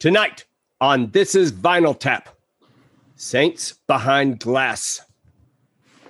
[0.00, 0.44] Tonight
[0.80, 2.28] on This is Vinyl Tap
[3.16, 5.00] Saints Behind Glass.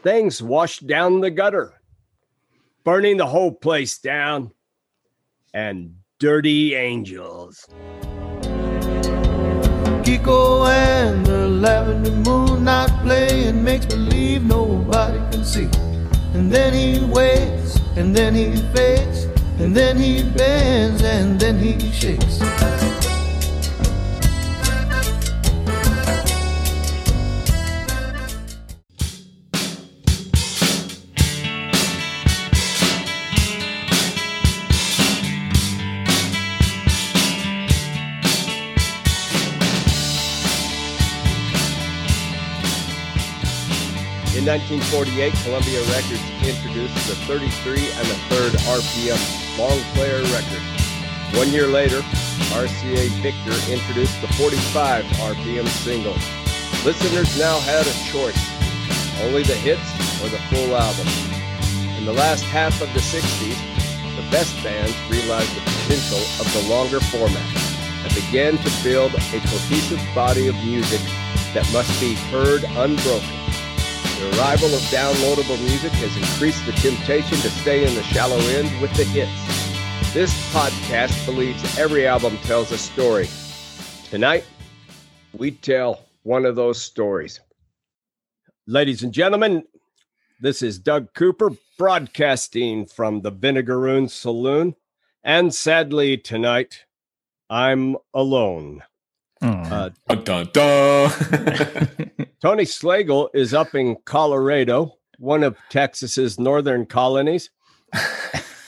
[0.03, 1.72] Things washed down the gutter,
[2.85, 4.53] burning the whole place down,
[5.54, 7.66] and dirty angels.
[10.04, 15.70] Kiko and the lavender moon not playing makes believe nobody can see.
[16.34, 19.24] And then he waits, and then he fades,
[19.59, 22.42] and then he bends, and then he shakes.
[44.48, 49.21] 1948, Columbia Records introduced the 33 and a third RPM
[49.61, 50.65] long player record.
[51.37, 52.01] One year later,
[52.57, 56.16] RCA Victor introduced the 45 RPM single.
[56.80, 58.41] Listeners now had a choice
[59.21, 59.85] only the hits
[60.24, 61.04] or the full album.
[62.01, 63.60] In the last half of the 60s,
[64.16, 67.44] the best bands realized the potential of the longer format
[68.00, 71.04] and began to build a cohesive body of music
[71.52, 73.38] that must be heard unbroken.
[74.19, 78.69] The arrival of downloadable music has increased the temptation to stay in the shallow end
[78.83, 80.12] with the hits.
[80.12, 83.28] This podcast believes every album tells a story.
[84.10, 84.44] Tonight,
[85.34, 87.38] we tell one of those stories.
[88.66, 89.62] Ladies and gentlemen,
[90.41, 94.75] this is Doug Cooper broadcasting from the Vinegaroon Saloon.
[95.22, 96.86] And sadly, tonight,
[97.48, 98.82] I'm alone.
[99.42, 101.11] Uh, Dun, dun, dun.
[102.42, 107.50] Tony Slagle is up in Colorado, one of Texas's northern colonies.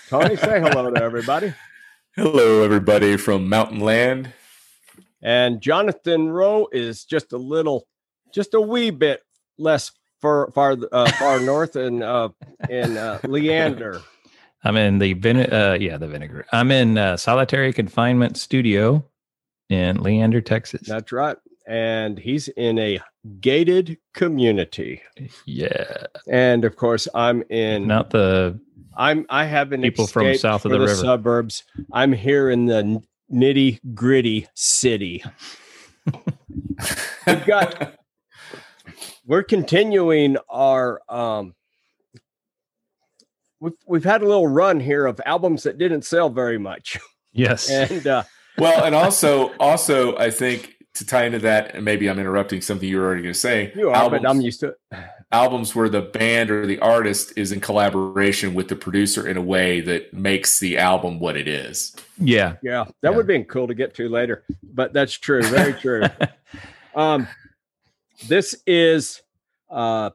[0.08, 1.54] Tony, say hello to everybody.
[2.16, 4.32] Hello, everybody from Mountain Land.
[5.22, 7.86] And Jonathan Rowe is just a little,
[8.32, 9.22] just a wee bit
[9.58, 12.28] less far far uh, far north in uh,
[12.68, 14.00] in uh, Leander.
[14.64, 16.46] I'm in the vine- uh, yeah, the vinegar.
[16.52, 19.04] I'm in uh, solitary confinement studio
[19.70, 20.82] in Leander, Texas.
[20.86, 21.36] That's right.
[21.66, 23.00] And he's in a
[23.40, 25.00] gated community.
[25.46, 27.86] yeah, And of course, I'm in.
[27.86, 28.58] not the
[28.96, 29.24] I'm.
[29.30, 30.94] I haven't People from south of for the river.
[30.94, 31.62] suburbs.
[31.92, 33.00] I'm here in the
[33.32, 35.22] nitty gritty city.
[37.26, 37.94] We've got.
[39.26, 41.00] We're continuing our.
[41.08, 41.54] um
[43.60, 46.98] We've we've had a little run here of albums that didn't sell very much,
[47.32, 47.68] yes.
[47.90, 48.22] and uh,
[48.58, 52.88] well, and also, also, I think to tie into that, and maybe I'm interrupting something
[52.88, 53.72] you were already going to say.
[53.76, 53.94] you are.
[53.94, 54.98] albums, But I'm used to it.
[55.32, 59.40] albums where the band or the artist is in collaboration with the producer in a
[59.42, 61.94] way that makes the album what it is.
[62.18, 62.56] yeah.
[62.62, 63.10] Yeah, that Yeah.
[63.10, 65.42] would have been cool to get to later, but that's true.
[65.44, 66.02] Very true.
[66.94, 67.28] um,
[68.26, 69.22] this is,
[69.70, 70.10] uh,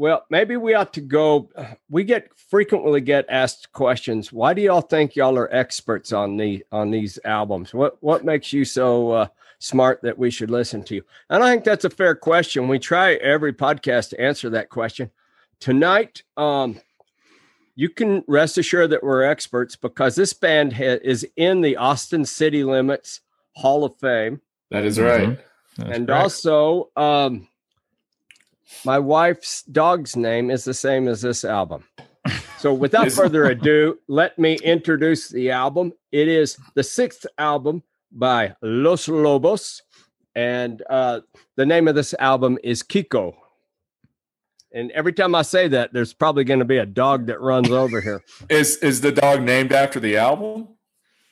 [0.00, 1.50] well, maybe we ought to go.
[1.90, 4.32] We get frequently get asked questions.
[4.32, 7.74] Why do y'all think y'all are experts on the on these albums?
[7.74, 9.26] What what makes you so uh,
[9.58, 11.02] smart that we should listen to you?
[11.28, 12.68] And I think that's a fair question.
[12.68, 15.10] We try every podcast to answer that question.
[15.58, 16.80] Tonight, um,
[17.74, 22.24] you can rest assured that we're experts because this band ha- is in the Austin
[22.24, 23.20] City Limits
[23.56, 24.40] Hall of Fame,
[24.70, 25.28] That is right.
[25.28, 25.38] Mhm.
[25.94, 26.10] And correct.
[26.10, 27.48] also um,
[28.84, 31.84] my wife's dog's name is the same as this album.
[32.58, 35.92] So, without further ado, let me introduce the album.
[36.12, 37.82] It is the sixth album
[38.12, 39.82] by Los Lobos,
[40.34, 41.20] and uh,
[41.56, 43.34] the name of this album is Kiko.
[44.72, 47.70] And every time I say that, there's probably going to be a dog that runs
[47.70, 48.22] over here.
[48.48, 50.68] Is is the dog named after the album?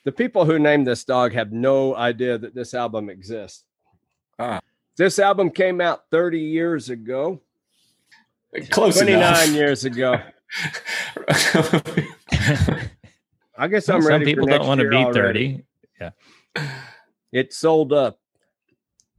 [0.05, 3.65] The people who named this dog have no idea that this album exists.
[4.39, 4.61] Ah.
[4.99, 7.41] This album came out 30 years ago,
[8.71, 9.49] Close 29 enough.
[9.51, 10.21] years ago.
[13.57, 14.25] I guess Well, I'm some ready.
[14.25, 15.65] people for don't want to be already.
[16.01, 16.13] 30.
[17.33, 18.19] It sold up.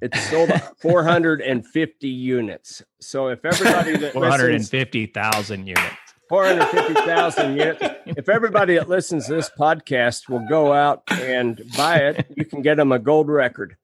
[0.01, 0.49] It sold
[0.81, 2.81] 450 units.
[2.99, 5.85] So if everybody that listens, 450,000 units.
[6.29, 7.81] 450,000 units.
[8.05, 12.61] If everybody that listens to this podcast will go out and buy it, you can
[12.61, 13.75] get them a gold record.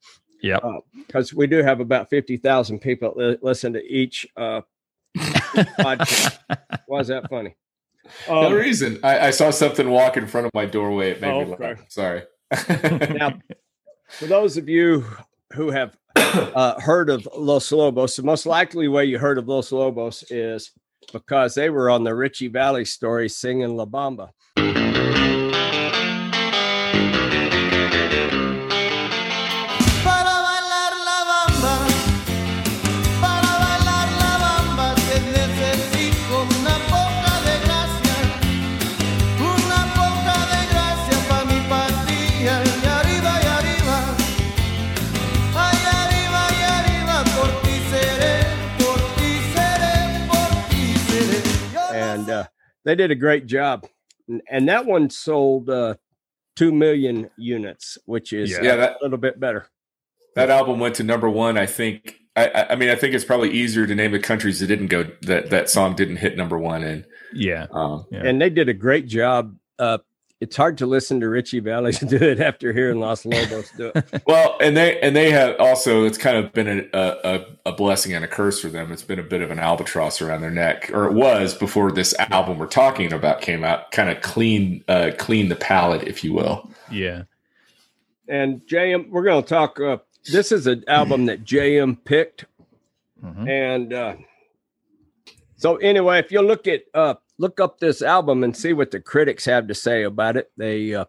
[0.46, 0.64] Yep.
[1.08, 4.62] because we do have about 50,000 people that li- listen to each uh,
[5.18, 6.38] podcast.
[6.88, 7.56] Why is that funny?
[8.30, 9.00] no Um, reason.
[9.04, 11.12] I, I saw something walk in front of my doorway.
[11.12, 11.62] It made Oh, me laugh.
[11.62, 11.82] okay.
[11.90, 12.24] Sorry.
[13.18, 13.34] now,
[14.10, 15.04] for those of you
[15.54, 19.72] who have uh, heard of Los Lobos, the most likely way you heard of Los
[19.72, 20.72] Lobos is
[21.14, 24.30] because they were on the Ritchie Valens story singing La Bamba.
[52.86, 53.86] They did a great job,
[54.28, 55.96] and, and that one sold uh,
[56.56, 58.62] two million units, which is Yeah.
[58.64, 59.68] Yeah, that- a little bit better.
[60.36, 61.58] That album went to number one.
[61.58, 62.20] I think.
[62.36, 64.88] I- I, I mean, I think it's probably easier to name the countries that didn't
[64.88, 67.06] go that that song didn't hit number one in.
[67.34, 67.68] Yeah.
[67.72, 68.24] Um, Yeah.
[68.26, 69.56] And they did a great job.
[69.80, 70.00] Uh,
[70.46, 74.22] it's hard to listen to Richie Valens do it after hearing Los Lobos do it.
[74.28, 76.06] well, and they and they have also.
[76.06, 78.92] It's kind of been a, a a blessing and a curse for them.
[78.92, 82.14] It's been a bit of an albatross around their neck, or it was before this
[82.20, 83.90] album we're talking about came out.
[83.92, 86.70] Kind of clean, uh, clean the palate, if you will.
[86.92, 87.24] Yeah.
[88.28, 89.80] And JM, we're going to talk.
[89.80, 89.98] Uh,
[90.32, 92.46] this is an album that JM picked,
[93.24, 93.50] Mhm.
[93.50, 94.16] and uh,
[95.58, 99.00] so anyway, if you look at uh, look up this album and see what the
[99.00, 101.06] critics have to say about it, they uh,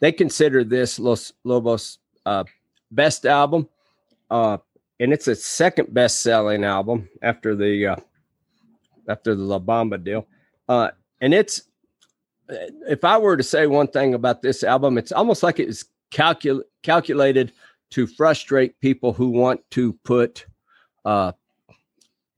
[0.00, 2.44] they consider this Los Lobos uh,
[2.90, 3.68] best album,
[4.30, 4.58] uh,
[4.98, 7.96] and it's a second best selling album after the uh,
[9.08, 10.26] after the La Bamba deal,
[10.68, 10.90] uh,
[11.20, 11.62] and it's
[12.88, 16.64] if I were to say one thing about this album, it's almost like it's calcul-
[16.82, 17.52] calculated
[17.90, 20.46] to frustrate people who want to put
[21.04, 21.32] uh,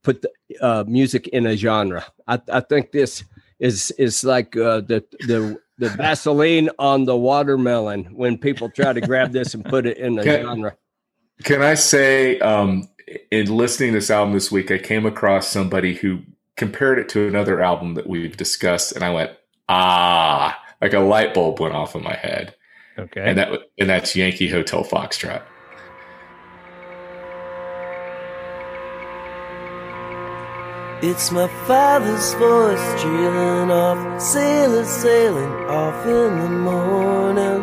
[0.03, 2.05] put the, uh, music in a genre.
[2.27, 3.25] I, I think this
[3.59, 9.01] is is like uh, the the the Vaseline on the watermelon when people try to
[9.01, 10.43] grab this and put it in a Okay.
[10.43, 10.77] genre.
[11.45, 12.89] Can I say, um,
[13.33, 16.21] in listening to this album this week, I came across somebody who
[16.57, 19.31] compared it to another album that we've discussed, and I went,
[19.69, 22.55] ah, like a light bulb went off in my head,
[22.99, 23.23] Okay.
[23.25, 23.49] and that
[23.79, 25.43] and that's Yankee Hotel Foxtrot.
[31.05, 37.63] It's my father's voice trailing off, sailors sailing off in the morning.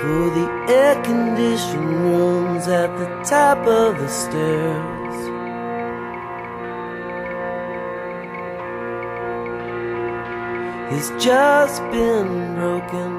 [0.00, 5.14] For the air conditioned rooms at the top of the stairs.
[10.90, 13.18] He's just been broken.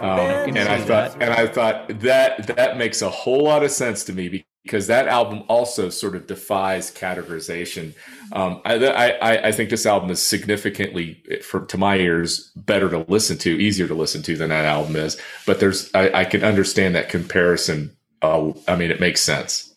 [0.00, 4.04] Um, and I thought, and I thought that that makes a whole lot of sense
[4.04, 7.94] to me because that album also sort of defies categorization.
[8.32, 13.04] Um, I, I, I think this album is significantly, for to my ears, better to
[13.06, 15.20] listen to, easier to listen to than that album is.
[15.46, 17.94] But there's, I, I can understand that comparison.
[18.22, 19.74] Uh, I mean, it makes sense.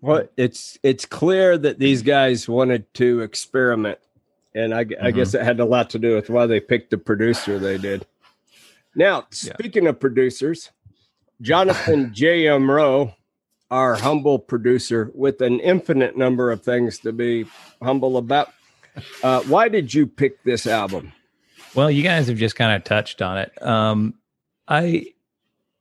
[0.00, 4.00] Well, it's it's clear that these guys wanted to experiment,
[4.52, 6.90] and I, gu- I guess it had a lot to do with why they picked
[6.90, 8.04] the producer they did.
[8.96, 10.70] Now, speaking of producers,
[11.40, 12.68] Jonathan J.M.
[12.68, 13.14] Rowe,
[13.72, 17.46] our humble producer with an infinite number of things to be
[17.82, 18.52] humble about.
[19.22, 21.10] Uh, why did you pick this album?
[21.74, 23.66] Well, you guys have just kind of touched on it.
[23.66, 24.14] Um,
[24.68, 25.06] I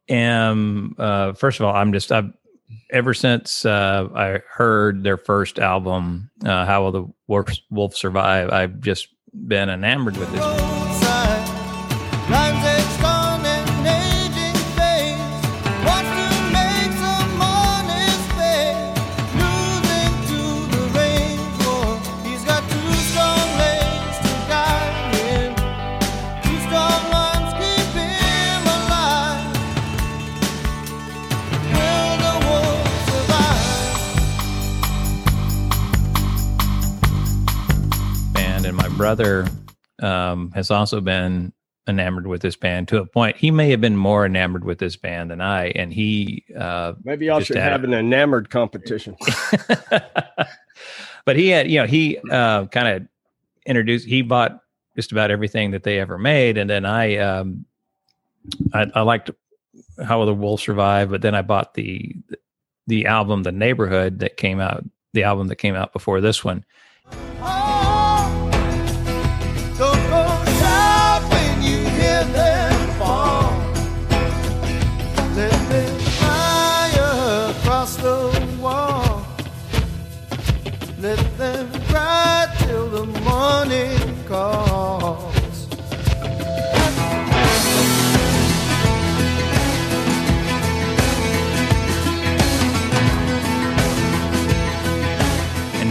[0.08, 2.32] am, uh, first of all, I'm just, I've,
[2.90, 8.52] ever since uh, I heard their first album, uh, How Will the Wolf, Wolf Survive,
[8.52, 10.81] I've just been enamored with this.
[39.16, 39.46] Brother
[40.02, 41.52] um, has also been
[41.88, 43.36] enamored with this band to a point.
[43.36, 47.26] He may have been more enamored with this band than I, and he uh, Maybe
[47.26, 49.18] y'all should had have an enamored competition.
[51.26, 53.08] but he had, you know, he uh, kind of
[53.66, 54.08] introduced.
[54.08, 54.62] He bought
[54.96, 57.66] just about everything that they ever made, and then I, um,
[58.74, 59.30] I, I liked
[60.06, 62.16] How Will the Wolf Survive, but then I bought the
[62.88, 64.86] the album, The Neighborhood, that came out.
[65.14, 66.64] The album that came out before this one,
[67.12, 67.71] Don't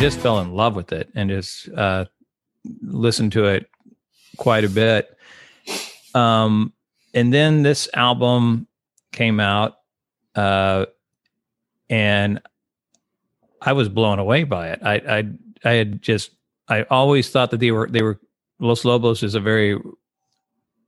[0.01, 2.07] just fell in love with it, and just uh,
[2.83, 3.69] listened to it
[4.39, 5.17] quite a bit.
[6.15, 6.73] Um,
[7.15, 8.67] and then this album
[9.13, 9.77] came out,
[10.35, 10.87] uh,
[11.89, 12.41] and
[13.61, 14.81] I was blown away by it.
[14.83, 15.25] I, I,
[15.65, 16.31] I had just,
[16.69, 18.19] I always thought that they were, they were.
[18.59, 19.79] Los Lobos is a very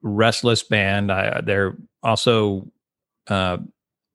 [0.02, 1.10] restless band.
[1.10, 2.70] I, they're also,
[3.28, 3.58] uh,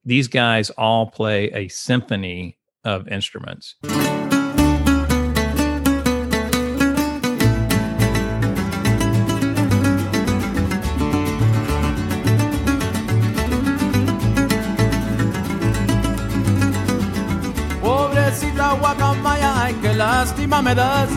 [0.06, 3.76] these guys all play a symphony of instruments.
[20.18, 21.10] Lástima me das,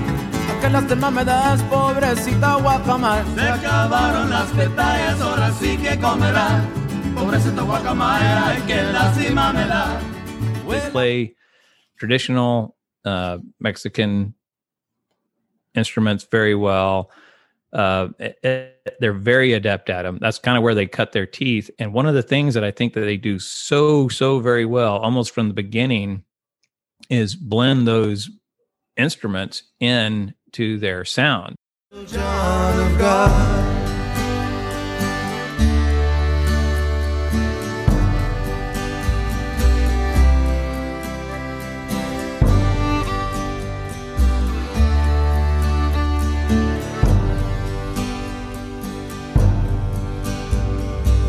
[0.60, 3.24] qué lástima me das, pobrecita guacamaya.
[3.34, 6.62] Se acabaron las detalles, ahora sí que comerá.
[7.14, 10.00] Pobrecita guacamaya, qué lástima me da.
[10.92, 11.34] play
[11.98, 12.76] traditional
[13.06, 14.34] uh, Mexican
[15.74, 17.08] instruments very well.
[17.72, 20.18] Uh, it- it- they're very adept at them.
[20.20, 21.70] That's kind of where they cut their teeth.
[21.78, 24.98] And one of the things that I think that they do so so very well,
[24.98, 26.22] almost from the beginning,
[27.08, 28.28] is blend those
[28.96, 31.56] instruments into their sound.
[32.06, 33.70] John of God.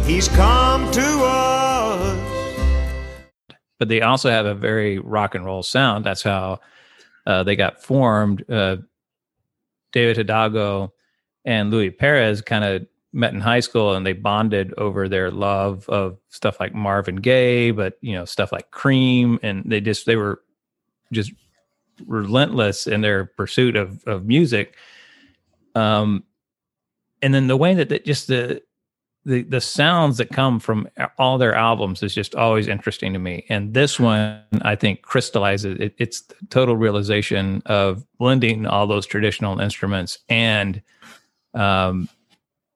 [0.06, 2.20] He's come to us.
[3.80, 6.06] but they also have a very rock and roll sound.
[6.06, 6.60] That's how
[7.26, 8.50] uh, they got formed.
[8.50, 8.78] Uh,
[9.92, 10.94] David Hidalgo
[11.46, 15.88] and Louis Perez kind of met in high school and they bonded over their love
[15.90, 20.16] of stuff like Marvin Gaye, but you know stuff like Cream, and they just they
[20.16, 20.42] were
[21.12, 21.32] just
[22.08, 24.76] relentless in their pursuit of of music.
[25.76, 26.24] Um,
[27.22, 28.62] and then the way that that just the
[29.26, 30.88] the the sounds that come from
[31.18, 33.46] all their albums is just always interesting to me.
[33.50, 35.94] And this one, I think, crystallizes it.
[35.98, 40.82] It's the total realization of blending all those traditional instruments and,
[41.54, 42.10] um,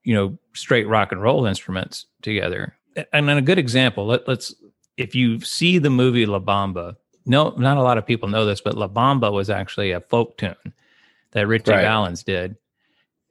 [0.03, 2.75] you know, straight rock and roll instruments together.
[3.11, 4.05] And then a good example.
[4.05, 4.53] Let, let's
[4.97, 6.95] if you see the movie La Bamba.
[7.25, 10.37] No, not a lot of people know this, but La Bamba was actually a folk
[10.37, 10.55] tune
[11.31, 11.81] that Richie Right.
[11.81, 12.55] Valens did.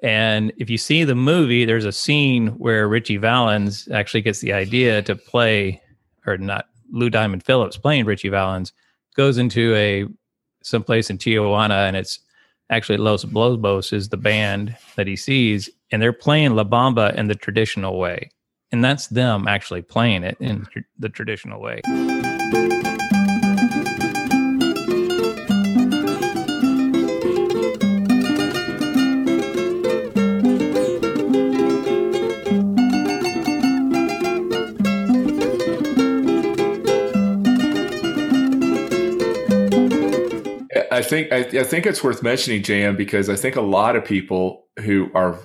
[0.03, 4.53] And if you see the movie, there's a scene where Richie Valens actually gets the
[4.53, 5.81] idea to play,
[6.27, 8.73] or not Lou Diamond Phillips playing Richie Valens,
[9.17, 10.07] goes into a
[10.63, 12.19] someplace in Tijuana, and it's
[12.71, 17.29] actually Los Lobos is the band that he sees, and they're playing La Bamba in
[17.29, 18.31] the traditional way,
[18.73, 20.67] and that's them actually playing it in
[20.99, 21.81] the traditional way.
[40.95, 44.05] I think I, I think it's worth mentioning, JM, because I think a lot of
[44.05, 45.39] people who are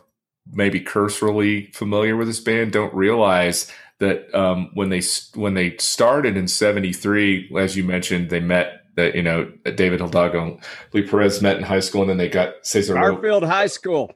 [0.52, 5.02] maybe cursorily familiar with this band don't realize that um, when they
[5.36, 10.44] when they started in '73, as you mentioned, they met that you know David Hidalgo,
[10.44, 10.60] and
[10.94, 14.12] Lee Perez met in high school, and then they got Cesar Ro- Garfield High School,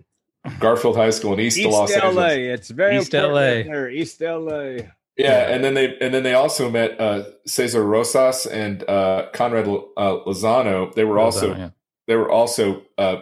[0.59, 2.07] Garfield High School in East, East Los LA.
[2.07, 2.59] Angeles.
[2.59, 3.73] It's very East important LA.
[3.73, 4.77] there, East LA.
[5.17, 9.67] Yeah, and then they and then they also met uh, Cesar Rosas and uh, Conrad
[9.67, 10.93] uh, Lozano.
[10.93, 11.69] They were also Yeah.
[12.07, 13.17] they were also uh,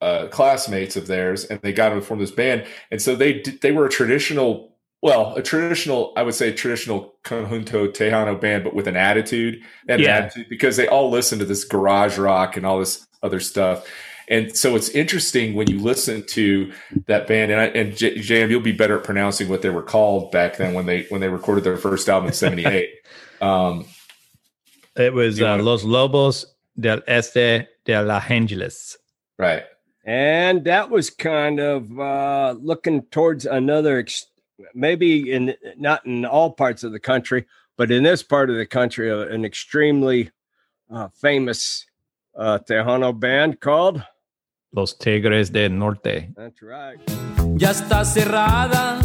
[0.00, 2.66] uh, classmates of theirs, and they got to form this band.
[2.90, 7.14] And so they did, they were a traditional, well, a traditional, I would say, traditional
[7.24, 9.62] conjunto tejano band, but with an attitude.
[9.88, 9.94] Yeah.
[9.94, 13.86] an attitude because they all listened to this garage rock and all this other stuff.
[14.28, 16.72] And so it's interesting when you listen to
[17.06, 19.82] that band, and I, and J- Jam, you'll be better at pronouncing what they were
[19.82, 22.90] called back then when they when they recorded their first album in '78.
[23.40, 23.84] um,
[24.96, 26.46] It was uh, Los Lobos
[26.78, 28.96] del Este de Los Angeles.
[29.38, 29.64] right.
[30.04, 34.26] And that was kind of uh, looking towards another, ex-
[34.72, 37.44] maybe in not in all parts of the country,
[37.76, 40.30] but in this part of the country, uh, an extremely
[40.90, 41.86] uh, famous
[42.36, 44.00] uh, Tejano band called.
[44.76, 46.34] Los Tigres del Norte.
[47.54, 48.98] Ya está cerrada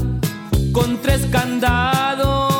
[0.73, 2.50] con tres candados.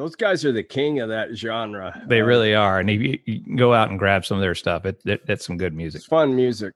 [0.00, 2.02] Those guys are the king of that genre.
[2.08, 4.54] They Uh, really are, and if you, you go out and grab some of their
[4.54, 4.86] stuff.
[4.86, 5.98] It, it, it's some good music.
[6.00, 6.72] It's fun music.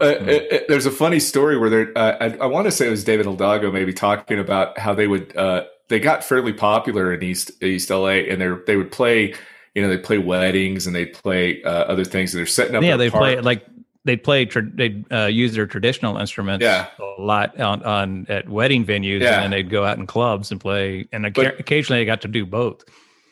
[0.00, 2.86] Uh, it- it- there's a funny story where there, uh, I, I want to say
[2.86, 7.12] it was David Hidalgo maybe talking about how they would, uh, they got fairly popular
[7.12, 9.34] in East East LA, and they they would play,
[9.74, 12.82] you know, they play weddings and they play uh, other things, and they're setting up.
[12.84, 13.22] yeah, they park.
[13.22, 13.66] play like
[14.08, 14.44] they play.
[14.46, 16.86] Tra- they uh, use their traditional instruments Yeah.
[16.98, 19.34] a lot on, on at wedding venues, Yeah.
[19.34, 21.06] and then they'd go out in clubs and play.
[21.12, 22.84] And But- occasionally, they got to do both.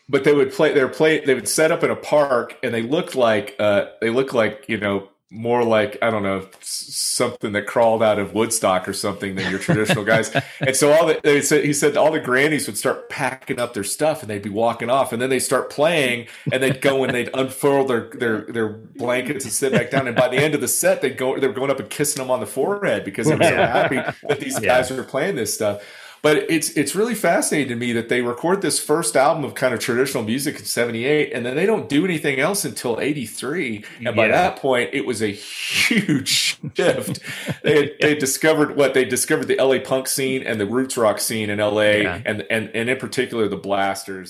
[0.09, 0.73] but they would play.
[0.73, 1.25] They play.
[1.25, 4.65] They would set up in a park, and they looked like uh, they looked like
[4.69, 9.35] you know more like I don't know something that crawled out of Woodstock or something
[9.35, 10.35] than your traditional guys.
[10.61, 13.75] And so all the they said he said all the grannies would start packing up
[13.75, 17.05] their stuff and they'd be walking off, and then they start playing, and they'd go
[17.05, 20.07] and they'd unfurl their their their blankets and sit back down.
[20.07, 22.31] And by the end of the set, they'd go they're going up and kissing them
[22.31, 23.97] on the forehead because they were so happy
[24.29, 24.79] that these Yeah.
[24.79, 25.83] guys were playing this stuff.
[26.27, 29.73] But it's it's really fascinating to me that they record this first album of kind
[29.73, 33.85] of traditional music in '78, and then they don't do anything else until '83.
[34.05, 36.27] And by that point, it was a huge
[36.75, 37.21] shift.
[37.63, 41.21] they had, they discovered what they discovered the LA punk scene and the roots rock
[41.21, 42.21] scene in LA, Yeah.
[42.27, 44.29] and and and in particular the Blasters.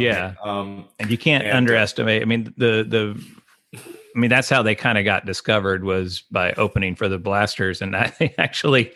[0.00, 0.34] Yeah.
[0.42, 2.22] Um, and you can't And, uh, underestimate.
[2.22, 3.24] I mean, the the,
[3.74, 7.82] I mean, that's how they kind of got discovered was by opening for the Blasters,
[7.82, 8.92] and I actually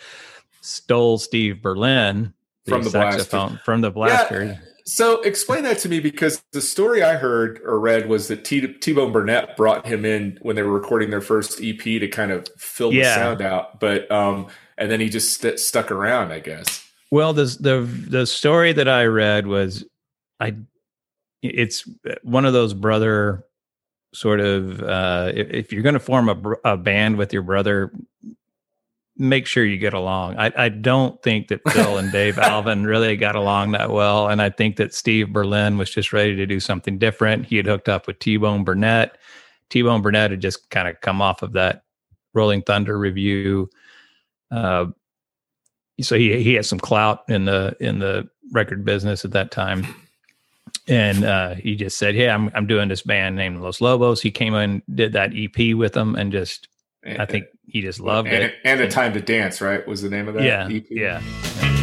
[0.60, 2.32] stole Steve Berlin
[2.66, 3.22] From the Blasters.
[3.22, 4.56] saxophone from the Blasters.
[4.84, 8.66] So explain that to me because the story I heard or read was that T-
[8.66, 12.48] T-Bone Burnett brought him in when they were recording their first EP to kind of
[12.58, 16.84] fill the sound out, but um, and then he just st- stuck around, I guess.
[17.12, 19.84] Well, the the the story that I read was,
[20.40, 20.56] I,
[21.42, 21.88] it's
[22.22, 23.44] one of those brother
[24.14, 24.82] sort of.
[24.82, 27.92] Uh, if, if you're going to form a, a band with your brother,
[29.16, 30.38] make sure you get along.
[30.38, 34.40] I, I don't think that Phil and Dave Alvin really got along that well, and
[34.40, 37.46] I think that Steve Berlin was just ready to do something different.
[37.46, 39.18] He had hooked up with T Bone Burnett.
[39.68, 41.84] T Bone Burnett had just kind of come off of that
[42.34, 43.68] Rolling Thunder Revue.
[44.50, 44.86] Uh,
[46.00, 49.86] so he he had some clout in the in the record business at that time
[50.88, 54.30] and uh he just said yeah i'm i'm doing this band named los lobos he
[54.30, 56.66] came in did that ep with them and just
[57.06, 59.86] i think he just loved and, it And a time to dance, right?
[59.86, 60.42] Was the name of that?
[60.42, 60.84] yeah EP?
[60.90, 61.22] yeah
[61.62, 61.81] Well,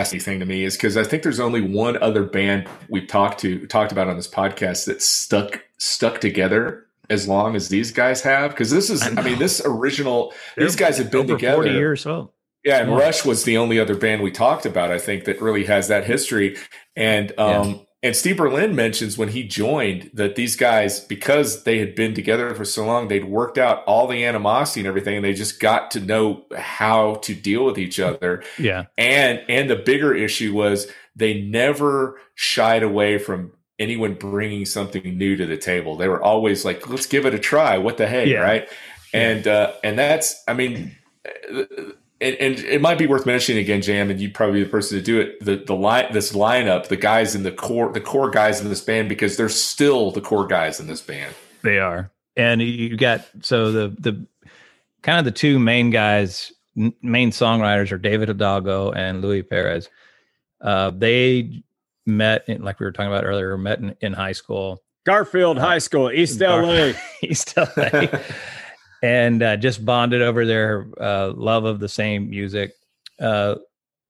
[0.00, 3.40] fascinating thing to me is because I think there's only one other band we've talked
[3.40, 8.22] to talked about on this podcast that stuck stuck together as long as these guys
[8.22, 8.50] have.
[8.52, 12.06] Because this is, I, mean, this original these They're guys have been together 40 years
[12.06, 12.30] old
[12.64, 12.98] Yeah, and Yeah.
[12.98, 16.04] Rush was the only other band we talked about, I think, that really has that
[16.04, 16.56] history.
[16.96, 21.94] And um and Steve Berlin mentions when he joined that these guys, because they had
[21.94, 25.34] been together for so long, they'd worked out all the animosity and everything, and they
[25.34, 28.42] just got to know how to deal with each other.
[28.58, 35.16] yeah And and the bigger issue was they never shied away from anyone bringing something
[35.18, 35.96] new to the table.
[35.96, 37.76] They were always like, "Let's give it a try.
[37.78, 38.40] What the hey, Yeah.
[38.40, 38.68] right?"
[39.12, 40.96] And uh, and that's, I mean,
[42.20, 44.98] and, and it might be worth mentioning again, Jam, and you'd probably be the person
[44.98, 45.44] to do it.
[45.44, 48.82] The the line, this lineup, the guys in the core, the core guys in this
[48.82, 51.34] band, because they're still the core guys in this band.
[51.62, 54.26] They are, and you got so the the
[55.02, 59.88] kind of the two main guys, n- main songwriters are David Hidalgo and Louis Perez.
[60.60, 61.62] Uh, they
[62.06, 65.78] met, in, like we were talking about earlier, met in, in high school, Garfield High
[65.78, 66.92] School, East Gar- LA.
[67.22, 67.64] East LA,
[69.02, 72.72] and uh, just bonded over their uh, love of the same music.
[73.20, 73.56] Uh,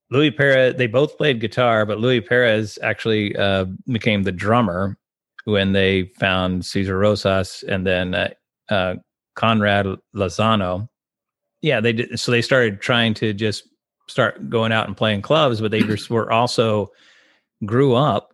[0.09, 4.97] Louis Perez, they both played guitar, but Louis Perez actually uh, became the drummer
[5.45, 8.29] when they found Cesar Rosas and then uh,
[8.69, 8.95] uh,
[9.35, 10.89] Conrad Lozano.
[11.61, 12.19] Yeah, they did.
[12.19, 13.63] So they started trying to just
[14.07, 16.91] start going out and playing clubs, but they just were also
[17.65, 18.33] grew up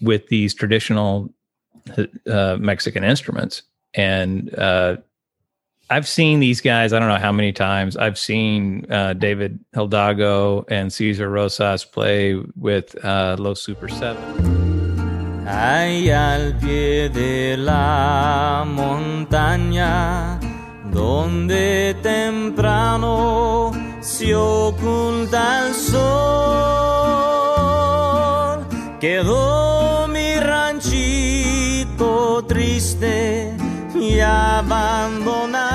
[0.00, 1.32] with these traditional
[2.26, 3.62] Mexican instruments.
[3.94, 4.50] And
[5.92, 7.98] I've seen these guys, I don't know how many times.
[7.98, 15.44] I've seen uh, David Hidalgo and Cesar Rosas play with uh, Los Super Seven.
[15.46, 20.40] Al pie de la montaña,
[20.90, 26.00] donde temprano se oculta el sol,
[28.98, 33.54] quedó mi ranchito triste
[33.94, 35.71] y abandonado.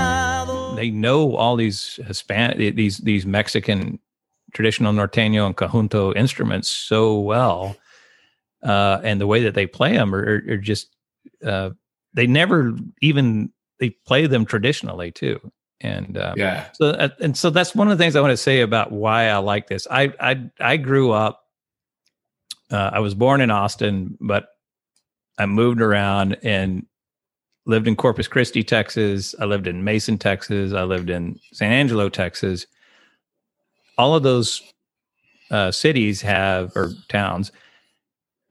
[0.88, 4.00] They know all these Hispanic, these these Mexican
[4.54, 7.76] traditional norteño and conjunto instruments so well,
[8.63, 10.95] uh, and the way that they play them are, are, just
[11.45, 11.71] uh,
[12.13, 15.39] they never even they play them traditionally too.
[15.82, 16.67] And uh, Yeah.
[16.73, 19.26] so uh, and so that's one of the things I want to say about why
[19.26, 19.88] I like this.
[19.91, 21.43] I I I grew up.
[22.71, 24.50] Uh, I was born in Austin, but
[25.38, 26.86] I moved around and
[27.67, 29.36] lived in Corpus Christi, Texas.
[29.39, 30.73] I lived in Mason, Texas.
[30.73, 32.65] I lived in San Angelo, Texas.
[33.97, 34.62] All of those
[35.51, 37.51] uh, cities have or towns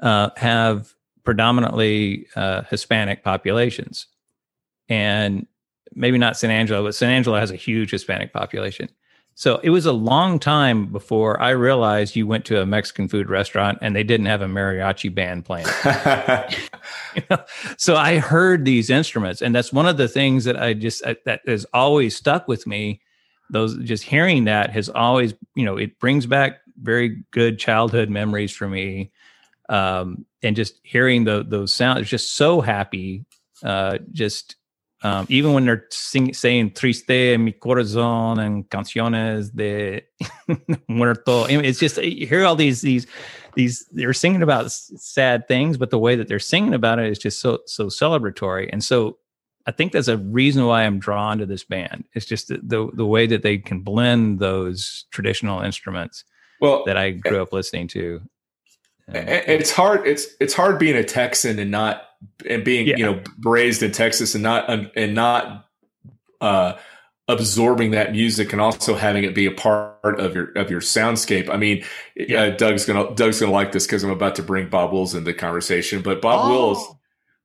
[0.01, 0.93] uh, have
[1.25, 4.07] predominantly uh, Hispanic populations,
[4.89, 5.47] and
[5.95, 8.89] maybe not San Angelo, but San Angelo has a huge Hispanic population.
[9.39, 13.29] So it was a long time before I realized you went to a Mexican food
[13.29, 15.67] restaurant and they didn't have a mariachi band playing.
[17.15, 17.39] You know?
[17.79, 21.17] so I heard these instruments, and that's one of the things that I just I,
[21.25, 23.01] that has always stuck with me.
[23.49, 28.53] Those just hearing that has always, you know, it brings back very good childhood memories
[28.53, 29.13] for me.
[29.71, 33.25] Um, and just hearing the, those sounds, just so happy.
[33.63, 34.57] Uh, just
[35.03, 40.03] um, even when they're sing, saying "Triste mi corazón" and "Canciones de
[40.89, 43.07] Muerto," it's just you hear all these these
[43.55, 47.19] these they're singing about sad things, but the way that they're singing about it is
[47.19, 48.71] just so so celebratory.
[48.73, 49.19] And so
[49.67, 52.05] I think that's a reason why I'm drawn to this band.
[52.15, 56.25] It's just the the, the way that they can blend those traditional instruments
[56.61, 58.23] well, that I grew up listening to.
[59.09, 60.07] A- it's hard.
[60.07, 62.03] It's it's hard being a Texan and not
[62.49, 62.97] and being Yeah.
[62.97, 65.67] you know raised in Texas and not and not
[66.41, 66.75] uh,
[67.29, 71.49] absorbing that music and also having it be a part of your of your soundscape.
[71.49, 71.85] I mean,
[72.37, 75.25] uh, Doug's gonna Doug's gonna like this because I'm about to bring Bob Wills into
[75.31, 76.03] the conversation.
[76.03, 76.95] But Bob Wills,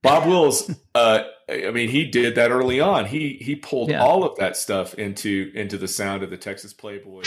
[0.02, 3.06] Bob Wills, uh, I mean, he did that early on.
[3.06, 4.02] He he pulled Yeah.
[4.02, 7.22] all of that stuff into into the sound of the Texas Playboy.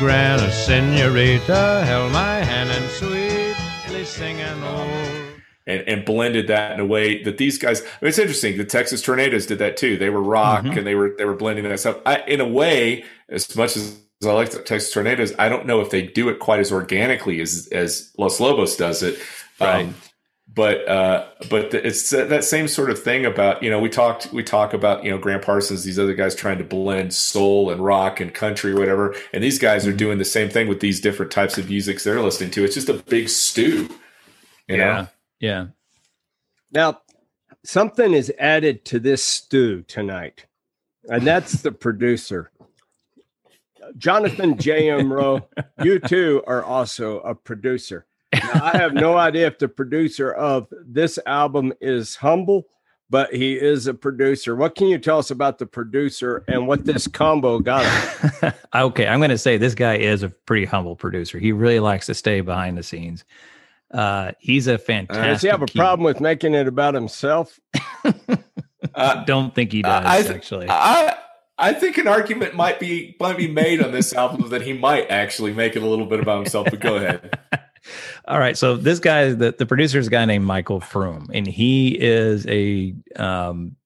[0.00, 4.88] The Rio Grande, a senorita held my hand and sweetly singing old.
[5.66, 7.80] and, and blended that in a way that these guys.
[7.80, 8.58] I mean, it's interesting.
[8.58, 9.96] The Texas Tornadoes did that too.
[9.96, 10.78] They were rock Mhm.
[10.78, 11.98] and they were they were blending that stuff.
[12.04, 15.80] I, in a way, as much as I like the Texas Tornadoes, I don't know
[15.80, 19.18] if they do it quite as organically as as Los Lobos does it.
[19.60, 19.88] Um, Right.
[20.54, 23.88] But uh, but the, it's that that same sort of thing about you know we
[23.88, 27.70] talked we talk about you know Gram Parsons these other guys trying to blend soul
[27.70, 30.78] and rock and country or whatever and these guys are doing the same thing with
[30.78, 33.88] these different types of musics they're listening to it's just a big stew
[34.68, 35.06] you know yeah,
[35.40, 35.66] yeah.
[36.70, 37.02] Now,
[37.64, 40.46] something is added to this stew tonight,
[41.08, 42.50] and that's the producer.
[43.96, 45.12] Jonathan J.M.
[45.12, 45.46] Rowe,
[45.82, 48.06] you too are also a producer.
[48.42, 52.66] Now, I have no idea if the producer of this album is humble,
[53.10, 54.56] but he is a producer.
[54.56, 57.84] What can you tell us about the producer and what this combo got?
[58.74, 61.38] okay, I'm going to say this guy is a pretty humble producer.
[61.38, 63.24] He really likes to stay behind the scenes.
[63.90, 65.24] Uh, he's a fantastic.
[65.24, 67.60] Does he have a key- problem with making it about himself?
[68.94, 70.66] Uh, Don't think he does I th- actually.
[70.68, 71.16] I
[71.56, 75.10] I think an argument might be might be made on this album that he might
[75.10, 76.68] actually make it a little bit about himself.
[76.70, 77.38] But go ahead.
[78.26, 81.46] All right, so this guy, the the producer is a guy named Michael Froom, and
[81.46, 83.76] he is a um,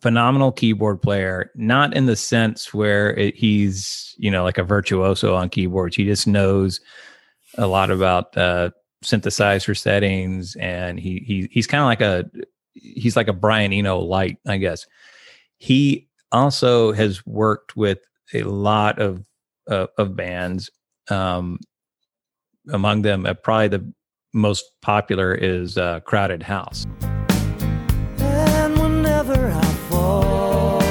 [0.00, 1.50] phenomenal keyboard player.
[1.54, 5.96] Not in the sense where it, he's you know like a virtuoso on keyboards.
[5.96, 6.80] He just knows
[7.56, 8.70] a lot about uh,
[9.04, 12.30] synthesizer settings, and he he he's kind of like a
[12.74, 14.86] he's like a Brian Eno light, I guess.
[15.56, 17.98] He also has worked with
[18.34, 19.24] a lot of
[19.68, 20.70] uh, of bands.
[21.10, 21.58] Um,
[22.70, 23.92] among them, uh, probably the
[24.34, 26.86] most popular is uh, Crowded House.
[28.18, 30.82] And whenever I fall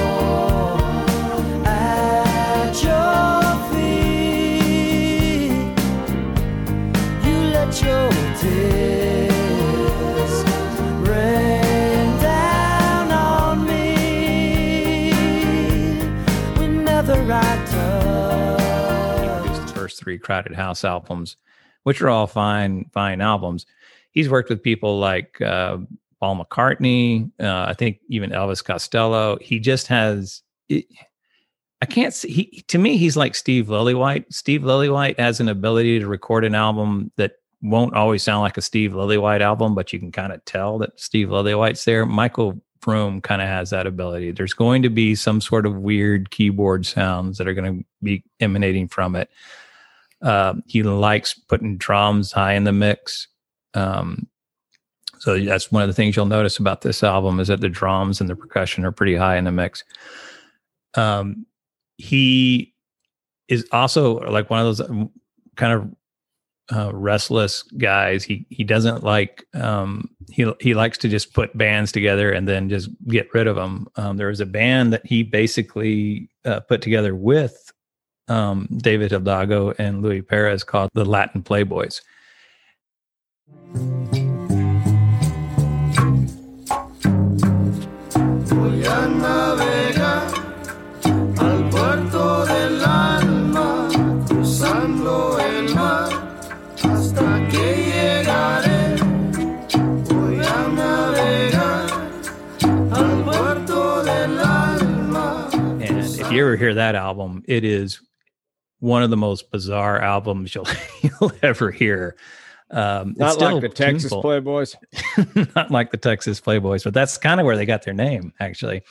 [1.66, 5.52] at your feet,
[7.24, 8.10] you let your
[8.40, 9.24] tears
[11.08, 15.12] rain down on me.
[16.58, 19.42] Whenever I touch.
[19.44, 21.38] Produced the first three Crowded House albums,
[21.88, 23.66] which are all fine, fine albums.
[24.12, 25.78] He's worked with people like uh,
[26.20, 29.38] Paul McCartney, uh, I think even Elvis Costello.
[29.40, 30.42] He just has.
[30.68, 30.84] It,
[31.82, 32.30] I can't see.
[32.30, 34.26] He to me, he's like Steve Lillywhite.
[34.34, 38.62] Steve Lillywhite has an ability to record an album that won't always sound like a
[38.62, 42.06] Steve Lillywhite album, but you can kind of tell that Steve Lillywhite's there.
[42.06, 44.32] Michael Froom kind of has that ability.
[44.32, 48.26] There's going to be some sort of weird keyboard sounds that are going to be
[48.42, 49.30] emanating from it.
[50.22, 53.28] Uh, he likes putting drums high in the mix.
[53.74, 54.28] Um,
[55.20, 58.22] so that's one of the things you'll notice about this album is that the drums
[58.22, 59.84] and the percussion are pretty high in the mix.
[60.96, 61.46] Um,
[61.98, 62.74] he
[63.48, 65.12] is also like one of those um,
[65.56, 68.24] kind of uh, restless guys.
[68.24, 72.70] He he doesn't like um, he he likes to just put bands together and then
[72.70, 73.88] just get rid of them.
[73.96, 77.67] Um, there was a band that he basically uh, put together with
[78.28, 82.02] um, David Hidalgo and Louis Perez called the Latin Playboys.
[88.46, 90.28] Voy a navegar
[91.40, 93.90] al puerto del alma,
[94.28, 96.10] cruzando el mar
[96.84, 98.98] hasta que llegaré.
[100.06, 101.90] Voy a navegar
[102.92, 105.50] al puerto del alma.
[105.82, 108.02] And if you ever hear that album, it is
[108.80, 110.68] one of the most bizarre albums you'll
[111.02, 112.16] you'll ever hear.
[112.70, 114.24] Um, it's Not like the Texas tuneful.
[114.24, 114.76] Playboys.
[115.56, 118.84] not like the Texas Playboys, but that's kind of where they got their name, actually.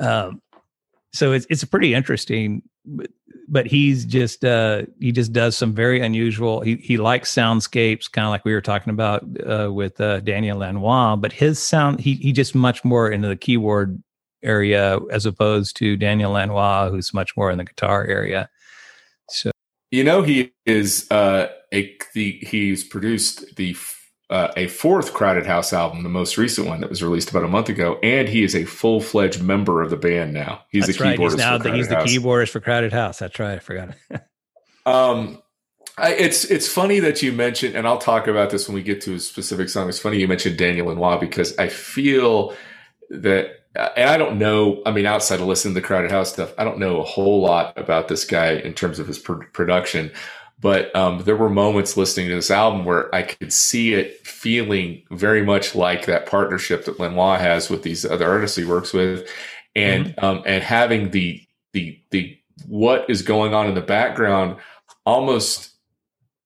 [0.00, 0.40] Um,
[1.12, 3.10] so it's it's pretty interesting, but,
[3.48, 6.60] but he's just uh, he just does some very unusual.
[6.60, 10.58] He he likes soundscapes, kind of like we were talking about uh, with uh, Daniel
[10.58, 11.16] Lanois.
[11.16, 14.02] But his sound, he he just much more into the keyboard
[14.42, 18.48] area as opposed to Daniel Lanois, who's much more in the guitar area.
[19.90, 23.76] You know, he is uh, a the he's produced the
[24.28, 27.48] uh, a fourth Crowded House album, the most recent one that was released about a
[27.48, 30.62] month ago, and he is a full fledged member of the band now.
[30.70, 31.18] He's that's the right.
[31.18, 31.30] keyboardist.
[31.30, 33.18] He's now the, he's the keyboardist for Crowded House.
[33.18, 33.56] That's right.
[33.56, 33.94] I forgot.
[34.86, 35.42] Um,
[35.98, 39.00] I, it's it's funny that you mentioned, and I'll talk about this when we get
[39.02, 39.88] to a specific song.
[39.88, 42.54] It's funny you mentioned Daniel Lanois because I feel
[43.10, 44.82] that, and I don't know.
[44.86, 47.40] I mean, outside of listening to the Crowded House stuff, I don't know a whole
[47.40, 50.10] lot about this guy in terms of his pr- production.
[50.58, 55.02] But um, there were moments listening to this album where I could see it feeling
[55.10, 59.28] very much like that partnership that Lanois has with these other artists he works with,
[59.74, 61.42] and um, and having the
[61.74, 64.56] the the what is going on in the background
[65.04, 65.75] almost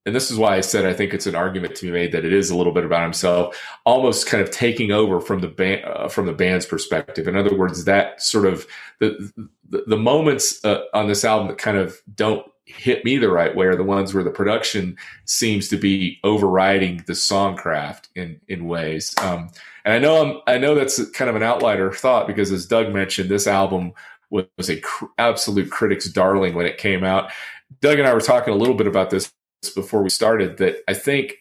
[0.06, 2.24] and this is why I said I think it's an argument to be made that
[2.24, 5.84] it is a little bit about himself, almost kind of taking over from the band
[5.84, 7.28] uh, from the band's perspective.
[7.28, 8.66] In other words, that sort of
[8.98, 9.30] the
[9.68, 13.54] the, the moments uh, on this album that kind of don't hit me the right
[13.56, 18.66] way are the ones where the production seems to be overriding the songcraft in in
[18.66, 19.14] ways.
[19.20, 19.50] Um,
[19.84, 22.92] and I know I'm I know that's kind of an outlier thought because as Doug
[22.92, 23.92] mentioned, this album
[24.30, 27.32] was, a cr- absolute critic's darling when it came out.
[27.80, 29.32] Doug and I were talking a little bit about this
[29.68, 31.36] before we started that I think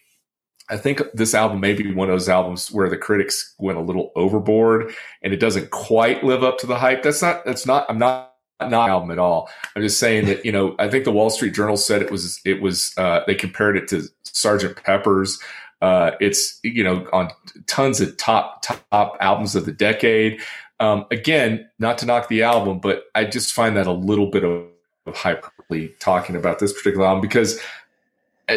[0.70, 3.82] I think this album may be one of those albums where the critics went a
[3.82, 7.02] little overboard and it doesn't quite live up to the hype.
[7.02, 9.48] That's not that's not I'm not not album at all.
[9.74, 12.40] I'm just saying that, you know, I think the Wall Street Journal said it was
[12.44, 15.40] it was uh they compared it to Sergeant Pepper's.
[15.82, 17.30] Uh it's you know on
[17.66, 20.40] tons of top top albums of the decade.
[20.78, 24.44] Um again, not to knock the album, but I just find that a little bit
[24.44, 24.66] of,
[25.06, 27.58] of hyperbole talking about this particular album because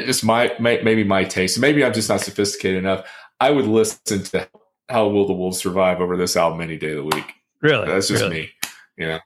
[0.01, 1.59] just my, may, maybe my taste.
[1.59, 3.05] Maybe I'm just not sophisticated enough.
[3.39, 4.47] I would listen to
[4.89, 7.33] How Will the Wolves Survive over this album any day of the week.
[7.61, 8.41] really, That's just really.
[8.41, 8.49] me.
[8.97, 9.19] Yeah.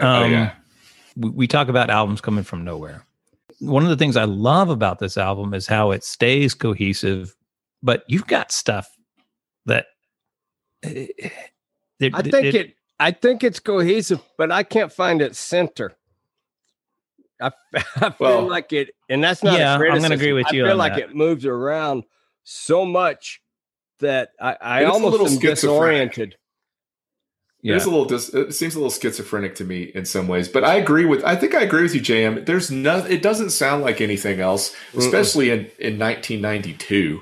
[0.00, 0.54] Um, yeah.
[1.16, 3.04] we, we talk about albums coming from nowhere.
[3.60, 7.34] One of the things I love about this album is how it stays cohesive,
[7.82, 8.88] but you've got stuff
[9.66, 9.86] that
[10.84, 11.06] eh,
[11.98, 15.96] it- I think it, I think it's cohesive, but I can't find its center.
[17.40, 19.58] I, I feel Well- like it, and that's not.
[19.58, 21.02] Yeah, a I'm gonna agree with you I feel on like that.
[21.10, 22.04] it moves around
[22.44, 23.40] so much
[24.00, 25.56] that I, I It's a almost little am schizophrenic.
[25.56, 26.36] disoriented.
[27.64, 28.04] It is a little.
[28.04, 31.24] Dis- it seems a little schizophrenic to me in some ways, but I agree with.
[31.24, 32.46] I think I agree with you, JM.
[32.46, 32.98] There's no.
[32.98, 37.20] It doesn't sound like anything else, especially in in 1992.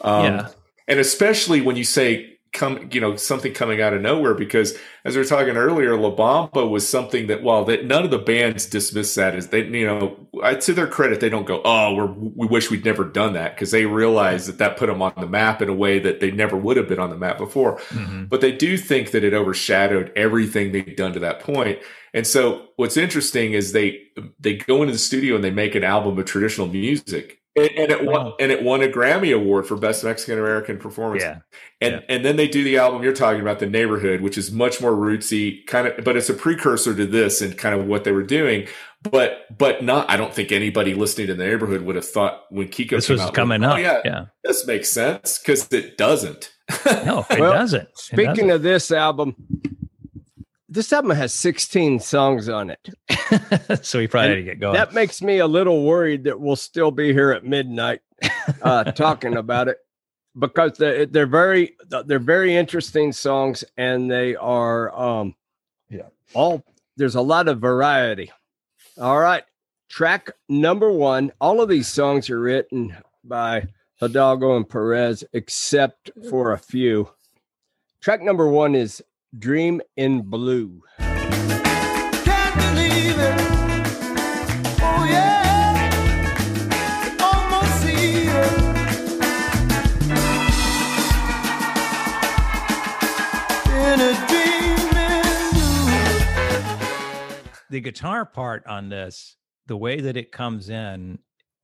[0.00, 0.48] Um, Yeah.
[0.88, 4.32] and especially when you say come, you know, something coming out of nowhere.
[4.32, 8.10] Because as we were talking earlier, La Bamba was something that while that none of
[8.10, 11.60] the bands dismiss that as they, you know, I, to their credit, they don't go,
[11.64, 15.02] oh, we're, we wish we'd never done that because they realize that that put them
[15.02, 17.36] on the map in a way that they never would have been on the map
[17.36, 18.28] before Mhm.
[18.28, 21.78] but they do think that it overshadowed everything they'd done to that point.
[22.14, 24.00] And so what's interesting is they
[24.38, 27.40] they go into the studio and they make an album of traditional music.
[27.56, 28.36] And, and it won Wow.
[28.40, 31.22] and it won a Grammy Award for Best Mexican American Performance.
[31.22, 31.38] Yeah.
[31.80, 34.80] And and then they do the album you're talking about, The Neighborhood, which is much
[34.80, 38.10] more rootsy, kind of but it's a precursor to this and kind of what they
[38.12, 38.66] were doing.
[39.02, 42.68] But but not I don't think anybody listening to the neighborhood would have thought when
[42.68, 43.78] Kiko This came was out, coming oh, up.
[43.78, 44.24] yeah, yeah.
[44.42, 46.50] this makes sense because it doesn't.
[47.04, 47.82] No, it Well, doesn't.
[47.82, 49.36] It Speaking of this album,
[50.74, 52.88] this album has 16 songs on it.
[53.86, 54.74] so we probably had to get going.
[54.74, 58.00] That makes me a little worried that we'll still be here at midnight
[58.60, 59.78] uh, talking about it
[60.36, 65.36] because they're, they're very they're very interesting songs and they are um
[65.88, 66.08] Yeah.
[66.34, 66.64] all
[66.96, 68.32] there's a lot of variety.
[69.00, 69.44] All right,
[69.88, 71.32] track number one.
[71.40, 73.68] All of these songs are written by
[74.00, 77.10] Hidalgo and Perez, except for a few.
[78.00, 79.02] Track number one is
[79.38, 83.40] "Dream in Blue." Can't believe it.
[84.80, 85.90] Oh yeah.
[87.20, 88.52] Almost see it.
[93.70, 95.90] In a dream in blue.
[97.70, 101.18] the guitar part on this, the way that it comes in,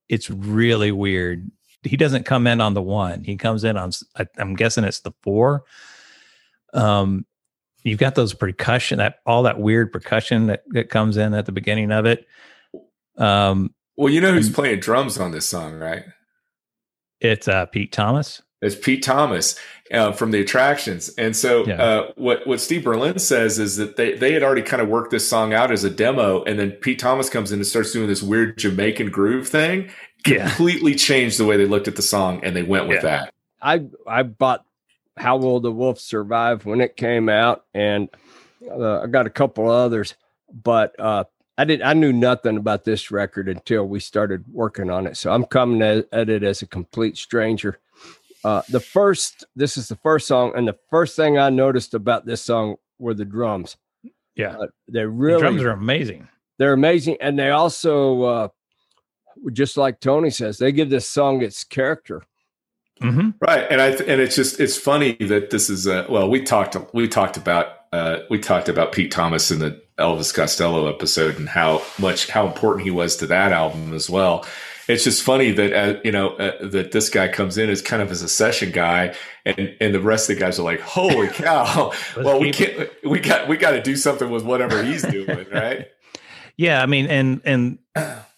[0.08, 1.50] it's really weird.
[1.82, 3.24] He doesn't come in on the one.
[3.24, 3.92] He comes in on.
[4.16, 5.64] I, am guessing it's the four.
[6.74, 7.24] Um,
[7.82, 11.52] you've got those percussion that all that weird percussion that, that comes in at the
[11.52, 12.26] beginning of it.
[13.16, 16.04] Um, Well, you know who's playing drums on this song, right?
[17.20, 18.40] it's uh, Pete Thomas.
[18.62, 19.58] It's Pete Thomas
[19.92, 21.82] uh, from the Attractions, and so Yeah.
[21.82, 25.10] uh, what what Steve Berlin says is that they they had already kind of worked
[25.10, 28.06] this song out as a demo, and then Pete Thomas comes in and starts doing
[28.08, 29.90] this weird Jamaican groove thing,
[30.26, 30.46] Yeah.
[30.48, 33.24] completely changed the way they looked at the song, and they went with Yeah.
[33.24, 33.34] that.
[33.62, 34.64] I I bought
[35.16, 38.08] How Will the Wolf Survive when it came out, and
[38.70, 40.14] uh, I got a couple others,
[40.52, 41.24] but uh,
[41.58, 45.16] I did I knew nothing about this record until we started working on it.
[45.16, 47.78] So I'm coming at, it as a complete stranger.
[48.44, 52.24] Uh, the first this is the first song, and the first thing I noticed about
[52.24, 53.76] this song were the drums.
[54.36, 56.28] Yeah, Uh, they the really drums are amazing.
[56.58, 58.48] they're amazing, and they also uh,
[59.52, 62.22] just like Tony says, they give this song its character.
[63.00, 66.28] Hmm Right, and I th- and it's just it's funny that this is uh well
[66.28, 70.88] we talked we talked about uh we talked about Pete Thomas in the Elvis Costello
[70.88, 74.44] episode and how much how important he was to that album as well.
[74.88, 78.02] It's just funny that uh, you know uh, that this guy comes in as kind
[78.02, 81.28] of as a session guy, and and the rest of the guys are like, "Holy
[81.44, 81.92] cow!
[82.16, 85.88] well, we can't we got we got to do something with whatever he's doing, right?"
[86.56, 87.78] Yeah, I mean, and and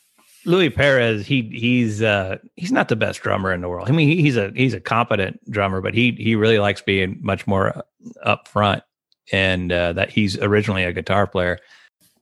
[0.45, 3.89] Louis Perez, he he's uh he's not the best drummer in the world.
[3.89, 7.47] I mean, he's a he's a competent drummer, but he he really likes being much
[7.47, 7.83] more
[8.23, 8.83] up front,
[9.31, 11.59] and uh, that he's originally a guitar player.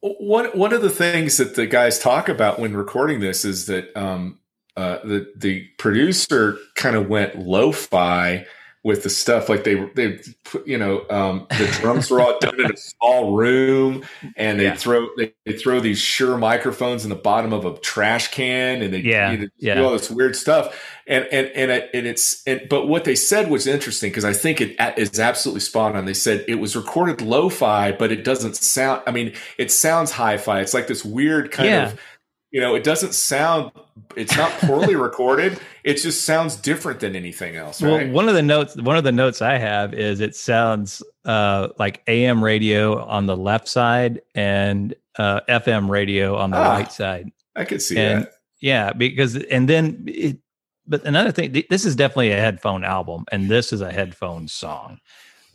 [0.00, 3.94] One one of the things that the guys talk about when recording this is that
[3.96, 4.38] um,
[4.76, 8.46] uh, the the producer kind of went lo-fi
[8.82, 9.48] with the stuff.
[9.48, 13.32] Like they they put, you know um, the drums were all done in a small
[13.36, 14.04] room,
[14.36, 14.74] and they Yeah.
[14.76, 18.92] throw they, they throw these Shure microphones in the bottom of a trash can, and
[18.94, 19.74] they Yeah, yeah.
[19.74, 20.74] do all this weird stuff.
[21.06, 24.32] And and and, it, and it's and, but what they said was interesting because I
[24.32, 26.04] think it is absolutely spot on.
[26.04, 29.02] They said it was recorded lo-fi, but it doesn't sound.
[29.06, 30.60] I mean, it sounds hi-fi.
[30.60, 31.86] It's like this weird kind Yeah.
[31.88, 32.00] of.
[32.50, 33.70] You know, it doesn't sound.
[34.16, 35.60] It's not poorly recorded.
[35.84, 38.06] It just sounds different than anything else, right?
[38.06, 41.68] Well, one of the notes one of the notes I have is it sounds uh
[41.78, 46.90] like AM radio on the left side and uh, FM radio on the Ah, right
[46.92, 47.30] side.
[47.54, 48.32] I could see and that.
[48.60, 50.38] yeah because and then it
[50.86, 54.48] but another thing th- this is definitely a headphone album and this is a headphone
[54.48, 54.98] song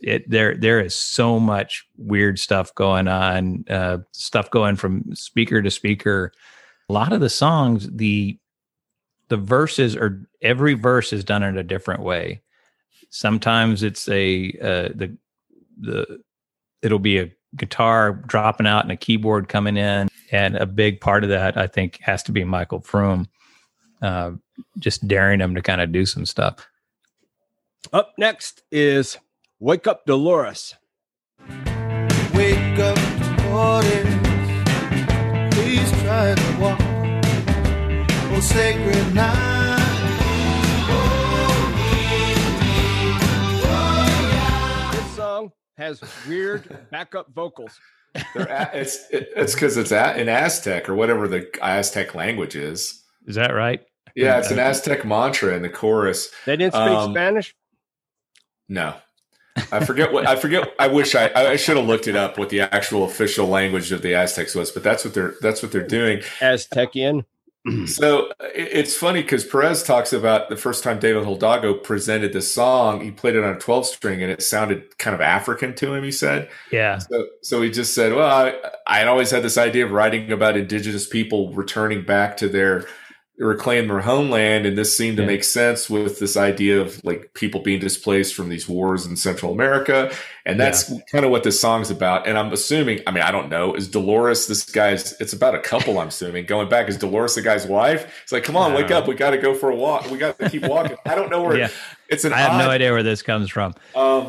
[0.00, 5.62] it there there is so much weird stuff going on uh stuff going from speaker
[5.62, 6.32] to speaker
[6.88, 8.38] a lot of the songs the
[9.28, 12.40] the verses are every verse is done in a different way
[13.10, 15.16] sometimes it's a uh the
[15.80, 16.20] the
[16.82, 21.24] it'll be a guitar dropping out and a keyboard coming in and a big part
[21.24, 23.26] of that i think has to be michael Froom
[24.02, 24.32] uh,
[24.78, 26.68] just daring him to kind of do some stuff
[27.92, 29.16] Up next is
[29.58, 30.74] Wake Up Dolores.
[32.34, 32.98] Wake up,
[33.38, 34.15] Dolores.
[36.16, 36.78] Please try to walk.
[38.32, 39.82] Oh, sacred night.
[44.92, 47.78] This song has weird backup vocals.
[48.14, 53.02] A- it's it's because it's a, in Aztec or whatever the Aztec language is.
[53.26, 53.82] is that right
[54.14, 56.30] Yeah, it's an Aztec mantra in the chorus.
[56.46, 57.54] They didn't speak Um, Spanish.
[58.70, 58.94] No,
[59.72, 60.74] I forget what I forget.
[60.78, 64.02] I wish I I should have looked it up what the actual official language of
[64.02, 66.18] the Aztecs was, but that's what they're that's what they're doing.
[66.40, 67.24] Aztecian.
[67.86, 73.00] So it's funny because Perez talks about the first time David Hidalgo presented the song,
[73.00, 76.04] he played it on a 12 string and it sounded kind of African to him,
[76.04, 76.48] he said.
[76.70, 78.54] yeah So, so he just said, well, I,
[78.86, 82.86] I had always had this idea of writing about indigenous people returning back to their
[83.38, 85.26] reclaim their homeland, and this seemed to Yeah.
[85.28, 89.52] make sense with this idea of like people being displaced from these wars in Central
[89.52, 90.10] America,
[90.46, 92.26] and that's kind of what this song's about.
[92.26, 95.12] And I'm assuming, I mean, I don't know, is Dolores this guy's?
[95.20, 95.98] It's about a couple.
[95.98, 98.20] I'm assuming going back is Dolores the guy's wife?
[98.22, 100.16] It's like, come on, wake don't up, we got to go for a walk, we
[100.16, 100.96] got to keep walking.
[101.04, 101.68] I don't know where Yeah.
[102.08, 102.32] it's an.
[102.32, 103.74] I have no idea where this comes from.
[103.94, 104.28] um,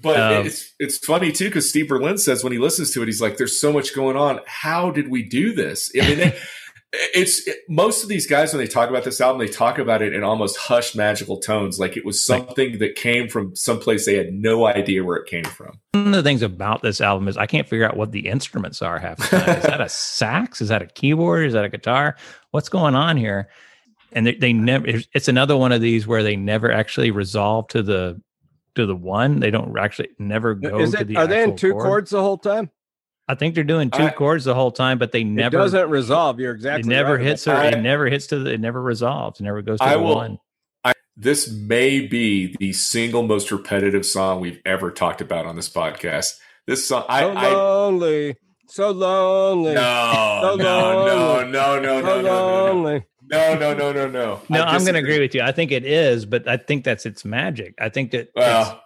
[0.00, 3.06] but Um, it's it's funny too because Steve Berlin says when he listens to it,
[3.06, 4.40] he's like, "There's so much going on.
[4.46, 6.38] How did we do this?" I mean, it,
[6.92, 10.00] it's it- most of these guys when they talk about this album, they talk about
[10.02, 14.14] it in almost hushed, magical tones, like it was something that came from someplace they
[14.16, 15.78] had no idea where it came from.
[15.92, 18.80] One of the things about this album is I can't figure out what the instruments
[18.80, 19.56] are half the time.
[19.58, 20.60] Is that a sax?
[20.62, 21.46] Is that a keyboard?
[21.46, 22.16] Is that a guitar?
[22.52, 23.48] What's going on here?
[24.12, 24.86] And they, they never.
[24.86, 28.18] It's it's another one of these where they never actually resolve to the
[28.76, 29.40] to the one.
[29.40, 31.08] They don't actually never go Is to it?
[31.08, 31.16] the.
[31.18, 31.84] Are they in two chord.
[31.84, 32.70] chords the whole time?
[33.28, 35.90] I think they're doing two I- chords the whole time, but they never It doesn't
[35.90, 36.40] resolve.
[36.40, 36.80] You're exactly.
[36.80, 37.46] It never right hits.
[37.46, 37.78] about Or, that.
[37.78, 38.52] it never hits to the.
[38.54, 39.38] It never resolves.
[39.40, 40.38] It never goes to I the will- one.
[41.20, 46.34] This may be the single most repetitive song we've ever talked about on this podcast.
[46.68, 48.36] This song, I, so I lonely,
[48.68, 51.50] so lonely, no, So no, no, lonely.
[51.50, 53.04] no, no, no, so no, no, no, lonely.
[53.28, 54.40] no, no, no, no, no.
[54.48, 55.40] No, I I'm going to agree with you.
[55.42, 57.74] I think it is, but I think that's its magic.
[57.80, 58.28] I think that.
[58.36, 58.80] Well, it's,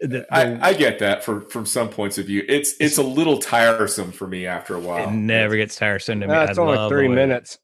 [0.00, 2.44] the, the- I, I get that for from some points of view.
[2.48, 5.08] It's it's a little tiresome for me after a while.
[5.08, 6.32] it never gets tiresome to me.
[6.32, 7.58] No, I it's only three way- minutes.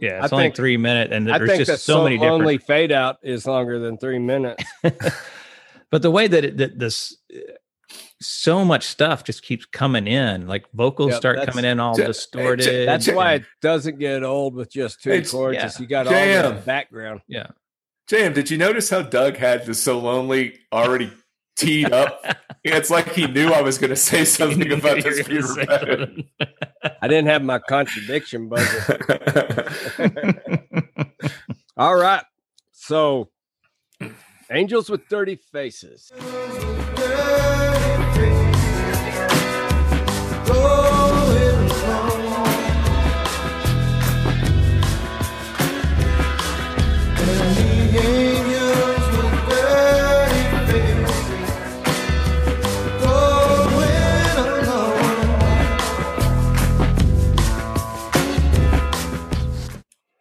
[0.00, 2.04] Yeah, I it's only think- three minutes, and I there's think just that so, so
[2.04, 2.66] many lonely different.
[2.66, 4.62] fade out is longer than three minutes.
[5.90, 7.16] But the way that it, that this,
[8.20, 10.46] so much stuff just keeps coming in.
[10.46, 12.86] Like vocals Yep, start coming in all Ja- distorted.
[12.86, 13.16] That's Jam.
[13.16, 15.56] why it doesn't get old with just two It's- chords.
[15.56, 15.70] yeah.
[15.80, 16.54] You got all Jam.
[16.54, 17.22] the background.
[17.26, 17.48] yeah.
[18.08, 21.10] Jam, did you notice how Doug had the so lonely already
[21.56, 22.24] teed up?
[22.64, 26.24] it's like he knew I was going to say something about this being repetitive.
[27.00, 29.72] I didn't have my contradiction buzzer.
[31.76, 32.24] All right.
[32.72, 33.30] So,
[34.50, 36.12] Angels with Dirty Faces.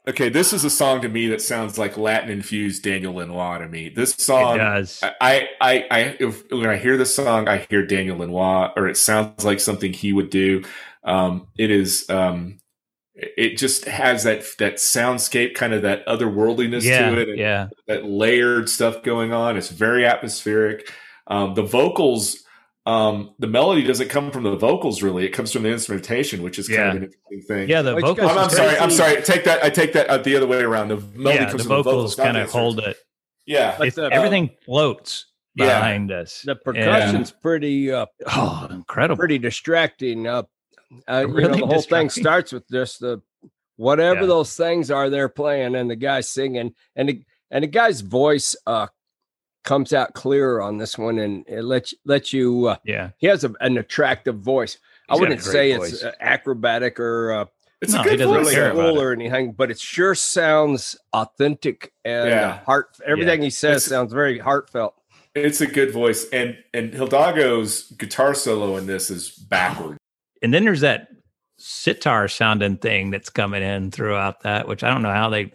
[0.09, 3.67] Okay, this is a song to me that sounds like Latin infused Daniel Lanois to
[3.67, 3.89] me.
[3.89, 5.01] This song, does.
[5.03, 8.97] I, I, I, if, when I hear this song, I hear Daniel Lanois, or it
[8.97, 10.63] sounds like something he would do.
[11.03, 12.57] Um, it is, um,
[13.13, 17.67] it just has that that soundscape, kind of that otherworldliness yeah, to it, and yeah.
[17.87, 19.57] that layered stuff going on.
[19.57, 20.91] It's very atmospheric.
[21.27, 22.43] Um, the vocals,
[22.89, 26.57] um, the melody doesn't come from the vocals really; it comes from the instrumentation, which
[26.57, 26.89] is kind Yeah.
[26.89, 27.69] of an interesting thing.
[27.69, 28.31] Yeah, the Which vocals.
[28.31, 28.77] I'm, I'm sorry.
[28.77, 29.21] I'm sorry.
[29.21, 29.63] Take that.
[29.63, 30.87] I take that uh, the other way around.
[30.89, 32.97] The melody Yeah, comes the from vocals not kind of hold it.
[33.45, 33.75] Yeah.
[33.77, 35.25] But It's, the- everything floats
[35.55, 35.65] Yeah.
[35.65, 36.41] behind us.
[36.43, 39.17] The And- percussion's pretty uh, oh, incredible.
[39.17, 40.25] pretty distracting.
[40.27, 40.43] Uh,
[41.07, 43.21] uh, you know, the whole thing starts with just the
[43.75, 44.27] whatever Yeah.
[44.27, 48.55] those things are they're playing, and the guy singing, and the, and the guy's voice
[48.67, 48.87] uh,
[49.63, 52.67] comes out clearer on this one, and it lets lets you.
[52.67, 53.11] Uh, Yeah.
[53.17, 54.77] he has a, an attractive voice.
[55.09, 55.93] I He's got a wouldn't say voice.
[55.93, 57.45] it's uh, acrobatic or uh,
[57.81, 58.53] It's No, a he good doesn't voice.
[58.53, 62.57] care about cool or anything, but it sure sounds authentic and uh, Yeah.
[62.65, 62.97] heart.
[63.05, 64.95] Everything he says It's- sounds very heartfelt.
[65.35, 69.97] It's a good voice, and and Hidalgo's guitar solo in this is backward.
[70.41, 71.07] And then there's that
[71.57, 75.51] sitar sounding thing that's coming in throughout that, which I don't know how they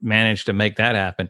[0.00, 1.28] managed to make that happen.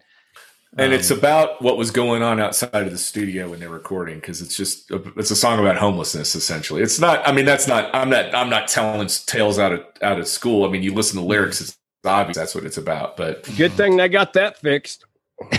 [0.76, 4.16] And Um, it's about what was going on outside of the studio when they're recording
[4.16, 6.82] because it's just it's a song about homelessness essentially.
[6.82, 7.26] It's not.
[7.28, 7.94] I mean, that's not.
[7.94, 8.34] I'm not.
[8.34, 10.64] I'm not telling tales out of out of school.
[10.64, 11.60] I mean, you listen to lyrics.
[11.60, 13.16] It's obvious that's what it's about.
[13.16, 15.04] But Good thing they got that fixed.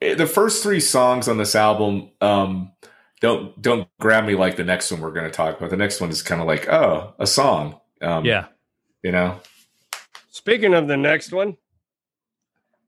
[0.00, 2.72] eh, the first three songs on this album um,
[3.20, 5.70] don't don't grab me like the next one we're going to talk about.
[5.70, 7.80] The next one is kind of like oh, a song.
[8.00, 8.46] Um, yeah.
[9.02, 9.40] you know.
[10.30, 11.56] Speaking of the next one,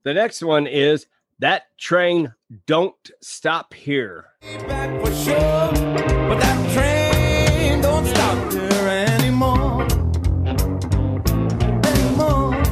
[0.03, 1.07] the next one is
[1.39, 2.33] that train
[2.65, 4.25] don't stop here.
[4.67, 5.71] back for sure,
[6.29, 9.83] but that train don't stop here anymore.
[11.85, 12.63] Anymore.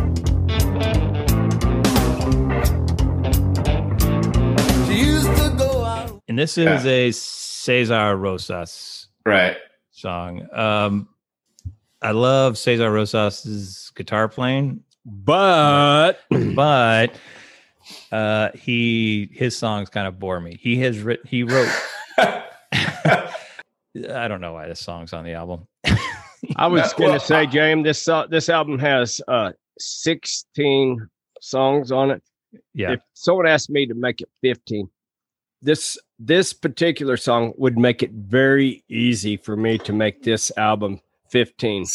[4.87, 6.21] She used to go out.
[6.27, 6.91] And this is Yeah.
[6.91, 9.57] a Cesar Rosas Right.
[9.91, 10.47] song.
[10.53, 11.09] Um,
[12.01, 16.19] I love Cesar Rosas's guitar playing, But
[16.55, 17.15] but
[18.11, 20.57] uh, he his songs kind of bore me.
[20.61, 21.71] He has written, he wrote.
[22.17, 25.67] I don't know why this song's on the album.
[26.55, 31.07] I was going well, to say, James, this uh, this album has uh, 16
[31.41, 32.23] songs on it.
[32.73, 32.93] Yeah.
[32.93, 34.89] If someone asked me to make it 15,
[35.61, 40.99] this this particular song would make it very easy for me to make this album
[41.29, 41.85] 15.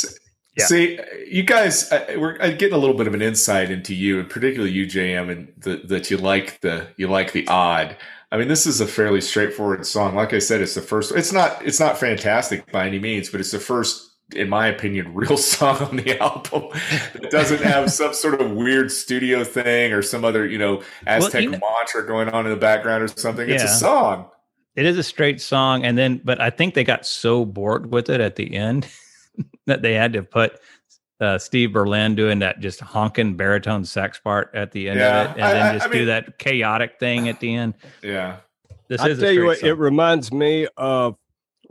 [0.56, 0.66] Yeah.
[0.66, 4.20] See, you guys, uh, we're uh, getting a little bit of an insight into you,
[4.20, 7.96] and particularly you, JM, and the, that you like the you like the odd.
[8.30, 10.14] I mean, this is a fairly straightforward song.
[10.14, 11.12] Like I said, it's the first.
[11.12, 15.12] It's not it's not fantastic by any means, but it's the first, in my opinion,
[15.14, 16.68] real song on the album.
[17.14, 21.42] that doesn't have some sort of weird studio thing or some other you know Aztec
[21.42, 23.48] you know- mantra going on in the background or something.
[23.48, 24.30] It's a song.
[24.76, 28.08] It is a straight song, and then but I think they got so bored with
[28.10, 28.86] it at the end
[29.66, 30.58] that they had to put
[31.20, 35.30] uh, Steve Berlin doing that just honking baritone sax part at the end Yeah, of
[35.30, 37.74] it, and I- then just I do mean- that chaotic thing at the end.
[38.02, 38.36] Yeah.
[38.88, 41.16] This I is tell a you straight what, it reminds me of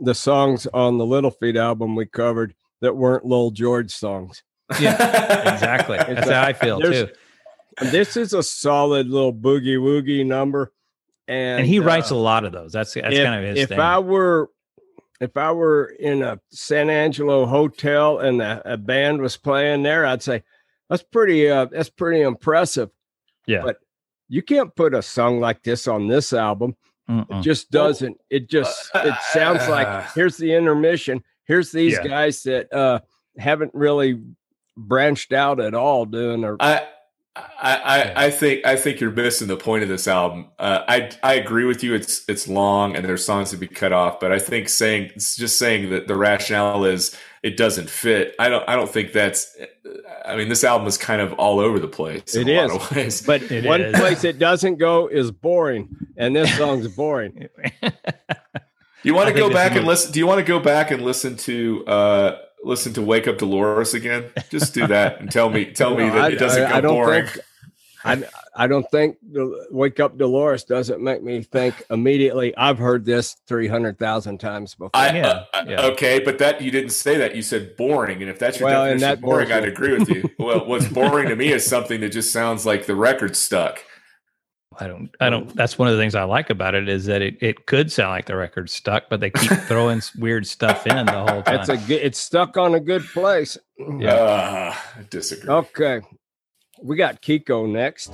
[0.00, 4.42] the songs on the Little Feat album we covered that weren't Lowell George songs.
[4.80, 4.94] yeah,
[5.54, 5.98] exactly.
[5.98, 7.08] That's how I feel too.
[7.80, 10.72] This is a solid little boogie woogie number.
[11.28, 12.72] And, And he writes uh, a lot of those.
[12.72, 13.80] That's that's if, kind of his if thing.
[13.80, 14.50] I were
[15.24, 20.06] if I were in a San Angelo hotel and a, a band was playing there,
[20.06, 20.42] I'd say
[20.88, 22.90] that's pretty uh that's pretty impressive.
[23.46, 23.62] yeah.
[23.62, 23.78] but
[24.28, 26.76] you can't put a song like this on this album.
[27.08, 27.42] It Mm-mm.
[27.42, 28.16] just doesn't.
[28.30, 31.22] It just it uh, sounds like uh, here's the intermission.
[31.44, 32.06] Here's these Yeah.
[32.08, 33.00] guys that uh
[33.36, 34.20] haven't really
[34.76, 36.86] branched out at all doing a I,
[37.36, 37.42] I,
[38.14, 40.46] I, I think I think you're missing the point of this album.
[40.58, 41.92] Uh, I I agree with you.
[41.94, 45.34] It's it's long and there's songs to be cut off, but I think saying it's
[45.36, 48.36] just saying that the rationale is it doesn't fit.
[48.38, 49.56] I don't I don't think that's.
[50.24, 52.34] I mean, this album is kind of all over the place.
[52.36, 53.20] in It a lot of ways.
[53.22, 53.98] but It one is.
[53.98, 57.48] place it doesn't go is boring, and this song's boring.
[59.02, 60.12] You want to go back and listen?
[60.12, 63.94] Do you want to go back and listen to uh listen to "Wake Up Dolores"
[63.94, 64.24] again?
[64.50, 66.74] Just do that and tell me tell me No, that I- it doesn't I- go
[66.76, 67.26] I don't boring.
[67.26, 67.44] think-
[68.06, 68.22] I
[68.54, 72.54] I don't think the "Wake Up Dolores" doesn't make me think immediately.
[72.56, 74.90] I've heard this three hundred thousand times before.
[74.92, 75.80] I, Yeah, uh, uh, yeah.
[75.86, 77.34] Okay, but that you didn't say that.
[77.34, 79.96] You said boring, and if that's your Well, and definition that of boring, I'd agree
[79.98, 80.28] with you.
[80.38, 83.82] well, what's boring to me is something that just sounds like the record stuck.
[84.80, 87.22] I don't I don't that's one of the things I like about it is that
[87.22, 91.06] it, it could sound like the record's stuck, but they keep throwing weird stuff in
[91.06, 91.60] the whole time.
[91.60, 93.58] it's a good, it's stuck on a good place.
[93.78, 94.14] Yeah.
[94.14, 95.50] Uh, I disagree.
[95.50, 96.00] Okay,
[96.82, 98.12] we got Kiko next.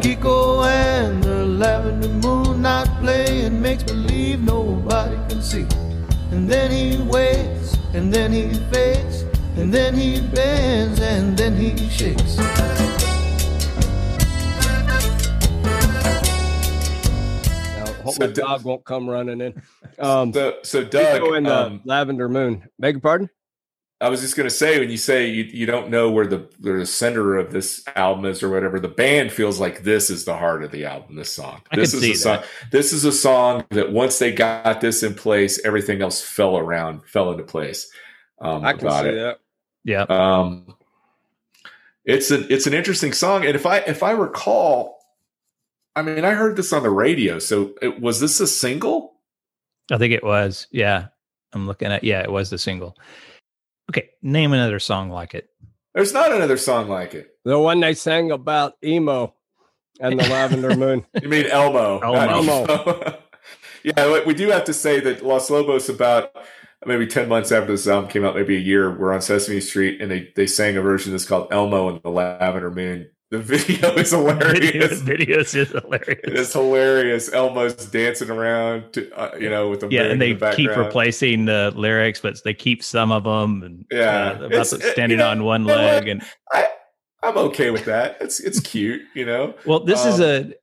[0.00, 5.66] Kiko and the lavender moon not playing makes believe nobody can see.
[6.30, 9.22] And then he waits, and then he fades,
[9.56, 12.38] and then he bends, and then he shakes.
[18.08, 19.62] Hope So my d- dog won't come running in.
[19.98, 22.68] Um, So, so Doug, Kiko and the um, Lavender Moon.
[22.78, 23.28] Beg your pardon?
[24.00, 26.48] I was just going to say when you say you, you don't know where the
[26.60, 30.24] where the center of this album is or whatever, the band feels like this is
[30.24, 31.16] the heart of the album.
[31.16, 32.44] This song, I this could is see a song.
[32.70, 37.08] This is a song that once they got this in place, everything else fell around,
[37.08, 37.90] fell into place.
[38.40, 39.14] Um, I can about see it.
[39.16, 39.38] that.
[39.82, 40.02] yeah.
[40.02, 40.76] Um,
[42.04, 44.97] it's an it's an interesting song, and if I if I recall,
[45.98, 47.38] I mean, I heard this on the radio.
[47.40, 49.14] So it, was this a single?
[49.90, 50.68] I think it was.
[50.70, 51.08] Yeah.
[51.52, 52.96] I'm looking at yeah, it was the single.
[53.90, 55.48] Okay, name another song like it.
[55.94, 57.30] There's not another song like it.
[57.44, 59.34] The one they sang about emo
[59.98, 61.04] and the Lavender Moon.
[61.20, 61.98] You mean Elmo?
[62.00, 62.64] not Elmo.
[62.64, 63.18] Emo.
[63.82, 66.30] yeah, we- we do have to say that Los Lobos about
[66.86, 70.00] maybe ten months after this album came out, maybe a year, we're on Sesame Street
[70.02, 73.10] and they they sang a version that's called Elmo and the Lavender Moon.
[73.30, 75.02] The video is hilarious.
[75.02, 76.20] Videos is hilarious.
[76.24, 77.32] is hilarious.
[77.32, 81.44] Elmo's dancing around, to, uh, you know, with the Yeah, and they the keep replacing
[81.44, 83.62] the lyrics, but they keep some of them.
[83.62, 84.30] And Yeah.
[84.30, 86.04] uh, about It's- it- standing know- on one leg.
[86.04, 86.08] what?
[86.10, 86.22] And
[86.52, 86.68] I,
[87.22, 88.16] I'm okay with that.
[88.20, 89.54] It's it's cute, you know.
[89.66, 90.54] well, this is Um, a.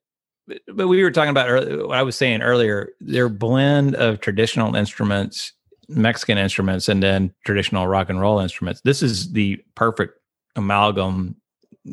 [0.71, 2.89] But we were talking about earlier, what I was saying earlier.
[3.01, 5.53] Their blend of traditional instruments,
[5.89, 8.79] Mexican instruments, and then traditional rock and roll instruments.
[8.85, 10.19] This is the perfect
[10.55, 11.35] amalgam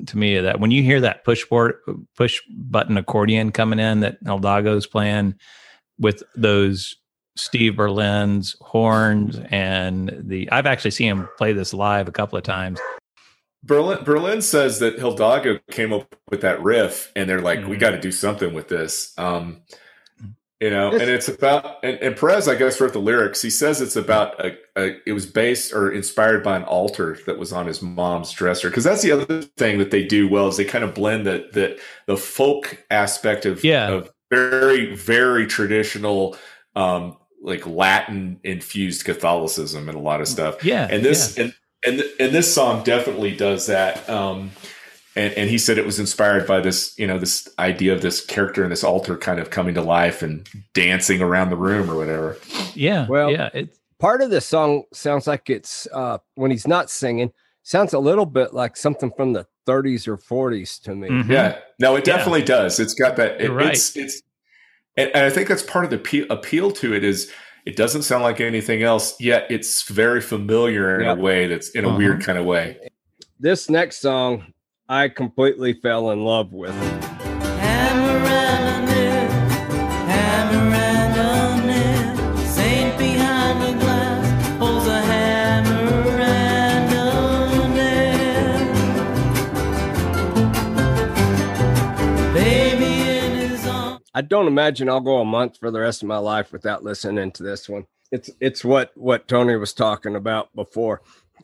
[0.07, 1.74] to me that when you hear that push board,
[2.16, 5.34] push button accordion coming in that Hidalgo's playing
[5.99, 6.97] with those
[7.36, 12.45] Steve Berlin's horns and the I've actually seen him play this live a couple of
[12.45, 12.80] times.
[13.64, 17.80] Berlin Berlin says that Hidalgo came up with that riff, and they're like, "We Mhm.
[17.80, 19.62] got to do something with this." Um,
[20.62, 23.42] you know, and it's about and, and Perez, I guess, wrote the lyrics.
[23.42, 27.36] He says it's about a, a it was based or inspired by an altar that
[27.36, 28.70] was on his mom's dresser.
[28.70, 31.52] Because that's the other thing that they do well is they kind of blend that
[31.54, 33.88] that the folk aspect of Yeah.
[33.88, 36.36] of very very traditional
[36.76, 40.64] um like Latin infused Catholicism and a lot of stuff.
[40.64, 41.52] Yeah, and this and
[41.84, 44.08] and and this song definitely does that.
[44.08, 44.52] Um,
[45.16, 48.24] and, and he said it was inspired by this, you know, this idea of this
[48.24, 51.96] character and this altar kind of coming to life and dancing around the room or
[51.96, 52.38] whatever.
[52.74, 53.06] Yeah.
[53.08, 53.50] Well, yeah.
[53.54, 57.32] It, Part of the song sounds like it's uh, when he's not singing,
[57.62, 61.08] sounds a little bit like something from the 30s or 40s to me.
[61.08, 61.28] mhm.
[61.30, 62.16] Yeah, no, it Yeah.
[62.16, 62.80] definitely does.
[62.80, 63.40] It's got that.
[63.40, 63.70] It, right.
[63.74, 64.20] It's it's,
[64.96, 67.30] and, and I think that's part of the pe- appeal to it is
[67.64, 71.18] it doesn't sound like anything else, yet it's very familiar in Yep.
[71.18, 71.96] a way that's in a Uh-huh.
[71.98, 72.78] weird kind of way.
[73.38, 74.51] This next song,
[74.93, 76.76] I completely fell in love with.
[94.14, 97.32] I don't imagine I'll go a month for the rest of my life without listening
[97.32, 97.86] to this one.
[98.11, 101.01] It's it's what what Tony was talking about before.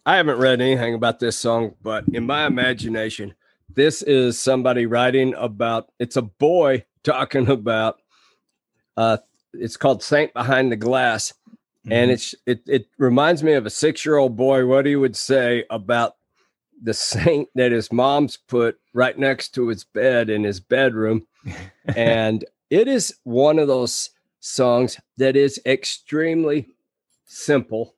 [0.09, 3.35] I haven't read anything about this song, but in my imagination,
[3.79, 8.01] this is somebody writing about it's a boy talking about
[8.97, 9.18] uh
[9.55, 11.33] it's called Saint Behind the Glass.
[11.91, 16.16] And it's it it reminds me of a six-year-old boy, what he would say about
[16.83, 21.26] the saint that his mom's put right next to his bed in his bedroom
[21.97, 24.11] and it is one of those
[24.41, 26.68] songs that is extremely
[27.24, 27.95] simple.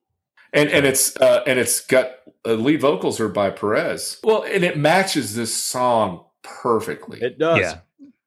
[0.53, 2.13] And and it's uh, and it's got
[2.47, 4.19] uh, lead vocals are by Perez.
[4.25, 7.21] Well, and it matches this song perfectly.
[7.21, 7.59] It does.
[7.61, 7.79] Yeah.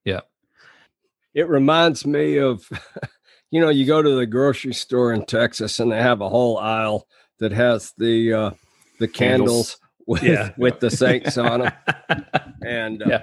[0.05, 0.19] Yeah.
[1.33, 2.69] It reminds me of,
[3.51, 6.57] you know, you go to the grocery store in Texas and they have a whole
[6.57, 7.07] aisle
[7.39, 8.51] that has the uh,
[8.99, 9.79] the candles, Candles.
[10.07, 10.51] with Yeah.
[10.57, 11.73] with the saints on them,
[12.65, 13.21] and uh, Yeah.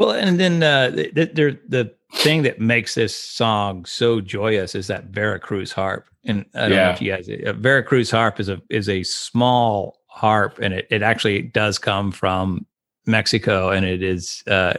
[0.00, 4.86] Well, and then uh, the, the, the thing that makes this song so joyous is
[4.86, 6.06] that Veracruz harp.
[6.24, 9.98] And I don't know if you guys, a Veracruz harp is a is a small
[10.06, 12.64] harp, and it, it actually does come from
[13.04, 14.72] Mexico, and it is uh,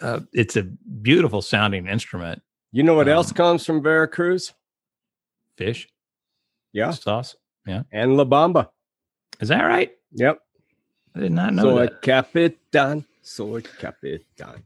[0.00, 0.64] uh, it's a
[1.02, 2.42] beautiful sounding instrument.
[2.72, 4.52] you know what else Um, comes from Veracruz?
[5.56, 5.88] Fish
[6.72, 7.36] Yeah, sauce.
[7.64, 7.84] Yeah.
[7.92, 8.70] And La Bamba.
[9.40, 9.92] Is that right?
[10.12, 10.40] Yep.
[11.14, 11.92] I did not know Soy that.
[11.92, 14.62] A capitan, soy capitan.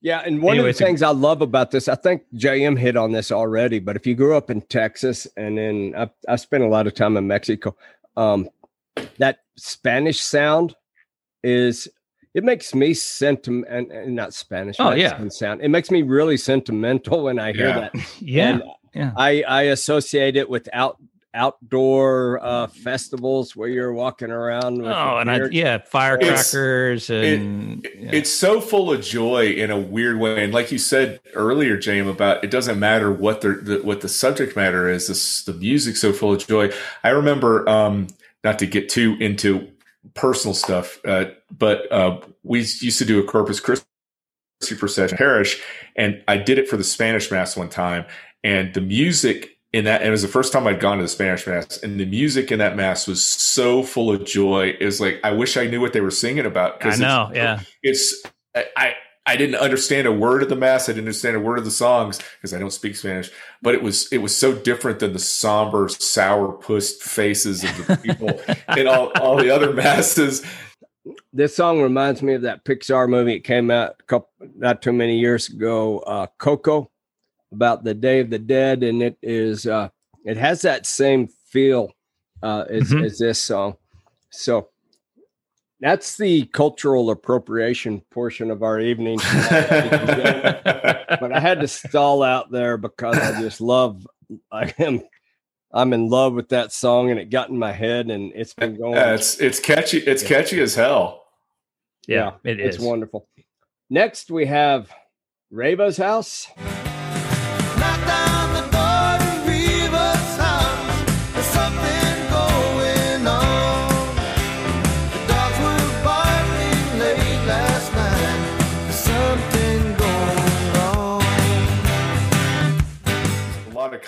[0.00, 2.96] Yeah, and one Anyway, of the things I love about this, I think JM hit
[2.96, 6.62] on this already, but if you grew up in Texas and then I, I spent
[6.62, 7.74] a lot of time in Mexico,
[8.16, 8.48] um,
[9.18, 10.76] that Spanish sound
[11.42, 11.88] is
[12.34, 14.76] it makes me sentiment and, and not Spanish.
[14.78, 15.26] Oh, yeah.
[15.30, 15.62] Sound.
[15.62, 17.80] It makes me really sentimental when I hear Yeah.
[17.80, 17.94] that.
[18.20, 18.48] Yeah.
[18.50, 18.62] And
[18.94, 19.12] yeah.
[19.16, 20.98] I I associate it with out
[21.38, 28.10] outdoor uh festivals where you're walking around with Oh, and I, yeah, firecrackers and yeah.
[28.12, 32.08] It's so full of joy in a weird way, and like you said earlier, James,
[32.08, 35.06] about it doesn't matter what the, the what the subject matter is.
[35.06, 36.70] This, the music's so full of joy.
[37.04, 38.08] I remember, um,
[38.44, 39.68] not to get too into
[40.14, 41.26] personal stuff, uh,
[41.56, 43.84] but uh, we used to do a Corpus Christi
[44.76, 45.62] procession parish,
[45.96, 48.04] and I did it for the Spanish Mass one time,
[48.42, 51.08] and the music in that and it was the first time I'd gone to the
[51.08, 54.74] Spanish Mass, and the music in that Mass was so full of joy.
[54.80, 56.84] It was like I wish I knew what they were singing about.
[56.84, 57.30] I it's- know.
[57.34, 57.60] Yeah.
[57.82, 58.22] it's
[58.54, 58.94] I, I
[59.26, 60.88] I didn't understand a word of the mass.
[60.88, 63.30] I didn't understand a word of the songs because I don't speak Spanish.
[63.60, 67.96] But it was it was so different than the somber, sour puss faces of the
[67.98, 68.40] people
[68.78, 70.42] in all, all the other masses.
[71.34, 73.34] this song reminds me of that Pixar movie.
[73.34, 76.90] It came out a couple, not too many years ago, uh, Coco,
[77.52, 79.88] about the Day of the Dead, and it is uh,
[80.24, 81.92] it has that same feel
[82.42, 83.04] uh, as, Mhm.
[83.04, 83.76] as this song.
[84.30, 84.68] So
[85.80, 89.18] that's the cultural appropriation portion of our evening.
[89.50, 94.06] but I had to stall out there because I just love.
[94.52, 95.02] I am.
[95.72, 98.76] I'm in love with that song, and it got in my head, and it's been
[98.78, 98.94] going.
[98.94, 99.98] Yeah, it's it's catchy.
[99.98, 101.24] It's catchy as hell.
[102.06, 102.82] Yeah, it it's is.
[102.82, 103.28] wonderful.
[103.90, 104.90] Next, we have
[105.50, 106.46] Reva's house.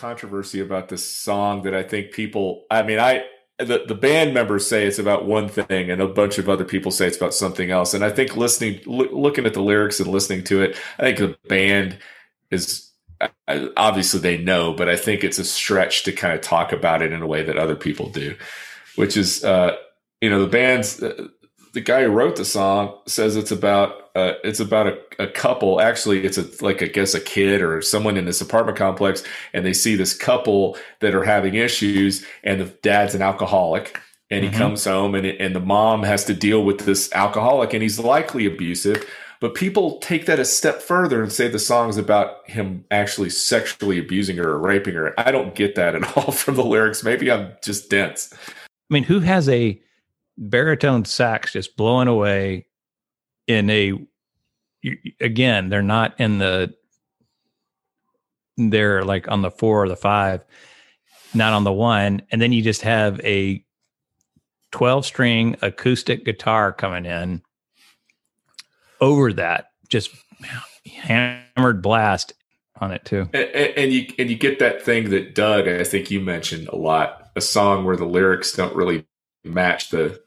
[0.00, 2.64] Controversy about this song that I think people.
[2.70, 3.24] I mean, I
[3.58, 6.90] the the band members say it's about one thing, and a bunch of other people
[6.90, 7.94] say it's about something else.
[7.94, 11.18] And I think listening, loo- looking at the lyrics and listening to it, I think
[11.18, 11.98] the band
[12.50, 12.90] is
[13.48, 17.02] I- obviously they know, but I think it's a stretch to kind of talk about
[17.02, 18.34] it in a way that other people do,
[18.96, 19.76] which is, uh,
[20.20, 21.02] you know, the band's.
[21.02, 21.28] Uh,
[21.72, 25.80] the guy who wrote the song says it's about uh, it's about a, a couple.
[25.80, 29.64] Actually, it's a like I guess a kid or someone in this apartment complex, and
[29.64, 34.00] they see this couple that are having issues, and the dad's an alcoholic,
[34.30, 34.54] and he Mhm.
[34.58, 38.46] comes home, and and the mom has to deal with this alcoholic, and he's likely
[38.46, 39.04] abusive.
[39.40, 43.98] But people take that a step further and say the song's about him actually sexually
[43.98, 45.14] abusing her or raping her.
[45.18, 47.02] I don't get that at all from the lyrics.
[47.02, 48.34] Maybe I'm just dense.
[48.34, 49.80] I mean, who has a
[50.40, 52.66] baritone sax just blowing away
[53.46, 53.92] in a
[55.20, 56.74] again, they're not in the
[58.56, 60.44] they're like on the 4 or the 5,
[61.34, 63.64] not on the 1, and then you just have a
[64.72, 67.42] 12 string acoustic guitar coming in
[69.00, 70.10] over that just
[70.86, 72.32] hammered blast
[72.80, 73.28] on it too.
[73.32, 76.76] And and you and you get that thing that Doug, I think you mentioned a
[76.76, 79.06] lot, a song where the lyrics don't really
[79.44, 80.20] match the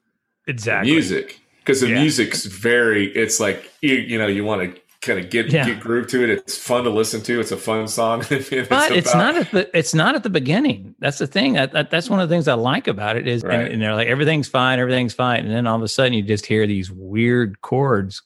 [0.48, 0.92] Exactly.
[0.92, 2.02] music because the Yeah.
[2.02, 3.08] music's very.
[3.16, 5.66] It's like you, you know you want to kind of get Yeah.
[5.66, 6.30] get groove to it.
[6.30, 7.40] It's fun to listen to.
[7.40, 8.22] It's a fun song.
[8.30, 10.96] it's but it's about- not at the it's not at the beginning.
[11.00, 11.54] That's the thing.
[11.54, 13.60] That, that that's one of the things I like about it is, Right.
[13.60, 16.24] and, and they're like everything's fine, everything's fine, and then all of a sudden you
[16.24, 18.22] just hear these weird chords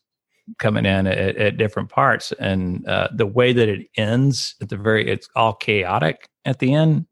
[0.59, 4.77] coming in at, at different parts, and uh, the way that it ends at the
[4.77, 7.05] very, it's all chaotic at the end.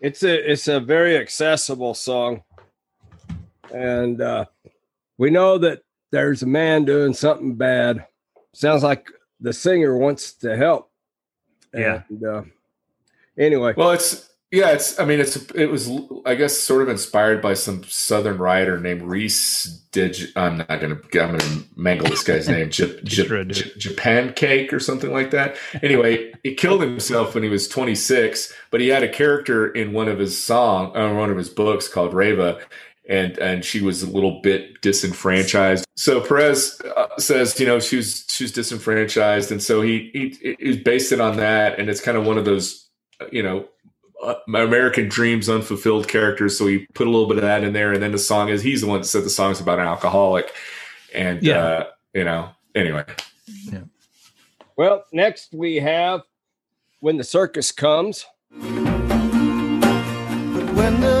[0.00, 2.42] It's a it's a very accessible song,
[3.72, 4.44] and uh,
[5.18, 8.06] we know that there's a man doing something bad.
[8.54, 9.10] Sounds like
[9.40, 10.90] the singer wants to help.
[11.74, 12.02] Yeah.
[12.08, 12.42] And, uh,
[13.38, 14.98] anyway, Well, it's yeah, it's.
[14.98, 15.36] I mean, it's.
[15.52, 15.90] It was,
[16.24, 19.64] I guess, sort of inspired by some Southern writer named Reese.
[19.92, 20.16] Dig.
[20.36, 20.94] I'm not gonna.
[20.94, 22.70] I'm gonna mangle this guy's name.
[22.70, 25.58] J- J- J- Japan Cake or something like that.
[25.82, 30.08] Anyway, he killed himself when he was 26, but he had a character in one
[30.08, 32.58] of his song, uh, one of his books called Reva.
[33.08, 35.86] And, and she was a little bit disenfranchised.
[35.96, 40.56] So Perez uh, says, you know, she was she was disenfranchised, and so he he,
[40.60, 41.78] he based it on that.
[41.78, 42.86] And it's kind of one of those,
[43.20, 43.66] uh, you know,
[44.22, 46.58] uh, American dreams unfulfilled characters.
[46.58, 48.62] So he put a little bit of that in there, and then the song is
[48.62, 50.52] he's the one that said the song's about an alcoholic,
[51.14, 51.58] and Yeah.
[51.58, 53.04] uh, you know, anyway,
[53.72, 53.84] Yeah.
[54.76, 56.22] well, next we have
[57.00, 58.26] when the circus comes.
[58.50, 58.68] But
[60.74, 61.17] when the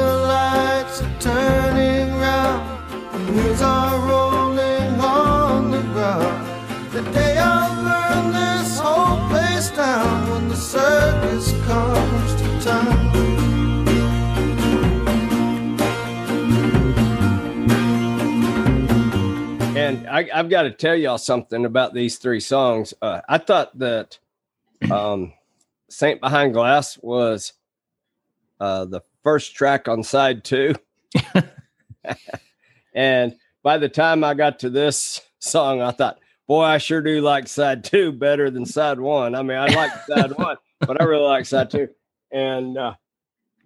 [3.60, 10.48] and are rolling on the ground, the day I'll burn this whole place down when
[10.48, 13.08] the circus comes to town.
[19.76, 22.94] And I, I've got to tell y'all something about these three songs.
[23.00, 24.18] Uh, I thought that
[24.90, 25.32] um,
[25.88, 27.52] Saint Behind Glass was
[28.60, 30.74] uh, the first track on side two.
[32.94, 33.36] and
[33.68, 37.46] by the time I got to this song, I thought, boy, I sure do like
[37.46, 39.34] side two better than side one.
[39.34, 41.86] I mean, I like side one, but I really like side two.
[42.32, 42.94] And uh,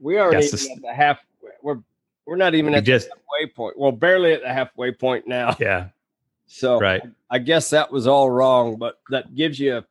[0.00, 1.24] we already at the half.
[1.62, 1.78] We're
[2.26, 3.78] we're not even at just the halfway point.
[3.78, 5.56] Well, barely at the halfway point now.
[5.60, 5.90] yeah,
[6.48, 7.02] So right.
[7.30, 9.84] I guess that was all wrong, but that gives you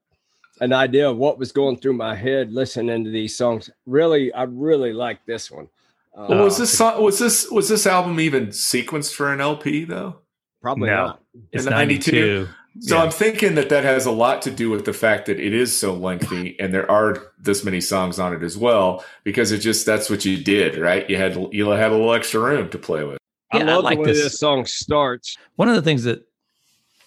[0.60, 3.70] an idea of what was going through my head listening to these songs.
[3.86, 5.70] Really, I really like this one.
[6.18, 9.86] Uh, well, was this song, was this was this album even sequenced for an LP
[9.86, 10.18] though?
[10.62, 10.96] probably No.
[11.08, 11.22] not.
[11.52, 12.12] It's In 92?
[12.12, 12.50] 92.
[12.82, 13.04] So Yeah.
[13.04, 15.76] I'm thinking that that has a lot to do with the fact that it is
[15.76, 19.86] so lengthy and there are this many songs on it as well because it just
[19.88, 21.10] that's what you did, right?
[21.10, 23.18] You had you had a little extra room to play with.
[23.52, 24.22] I Yeah, I love like the way this.
[24.24, 25.36] this song starts.
[25.56, 26.28] one of the things that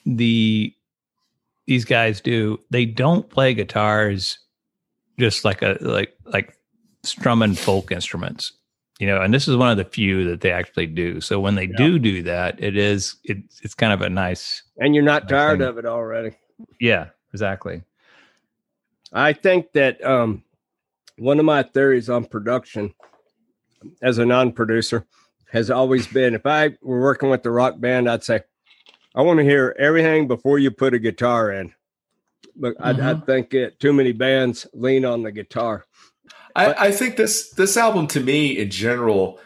[0.07, 0.75] the
[1.67, 4.39] these guys do they don't play guitars
[5.19, 6.57] just like a like like
[7.05, 8.53] strumming folk instruments
[9.01, 11.55] you know and this is one of the few that they actually do so when
[11.57, 15.25] they do do that it is it, it's kind of a nice And you're not
[15.25, 15.69] Nice tired thing.
[15.69, 16.33] of it already.
[16.81, 17.83] yeah exactly
[19.13, 20.43] I think that um,
[21.19, 22.93] one of my theories on production
[24.03, 25.07] as a non producer
[25.53, 28.41] has always been if I were working with the rock band, I'd say,
[29.15, 31.73] I want to hear everything before you put a guitar in.
[32.57, 35.85] But I, I think it, too many bands lean on the guitar.
[36.55, 39.41] I, I think this this album to me in general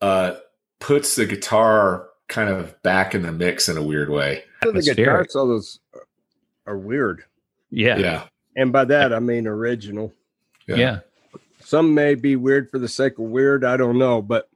[0.00, 0.34] uh,
[0.80, 4.42] puts the guitar kind of back in the mix in a weird way.
[4.62, 5.30] The guitar Atmospheric.
[5.30, 5.80] solos
[6.66, 7.24] are weird.
[7.70, 8.24] yeah yeah, Yeah.
[8.56, 10.12] And by that, I mean original.
[10.66, 11.00] Yeah.
[11.60, 13.64] Some may be weird for the sake of weird.
[13.64, 14.20] I don't know.
[14.20, 14.48] But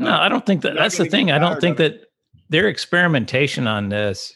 [0.00, 2.10] no i don't think that that's the thing i don't think that
[2.48, 4.34] their experimentation on this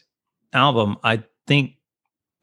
[0.52, 1.76] album i think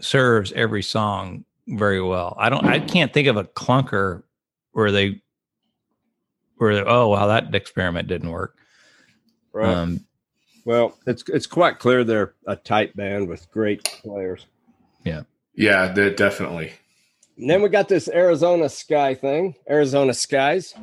[0.02, 4.24] serves every song very well i don't i can't think of a clunker
[4.72, 5.22] where they
[6.58, 8.56] where they, oh wow that experiment didn't work
[9.54, 9.76] right.
[9.76, 10.06] Um,
[10.66, 14.46] Well, it's it's quite clear they're a tight band with great players.
[15.56, 16.74] Yeah, de- definitely.
[17.38, 20.76] And then we got this Arizona Sky thing, Arizona Skies.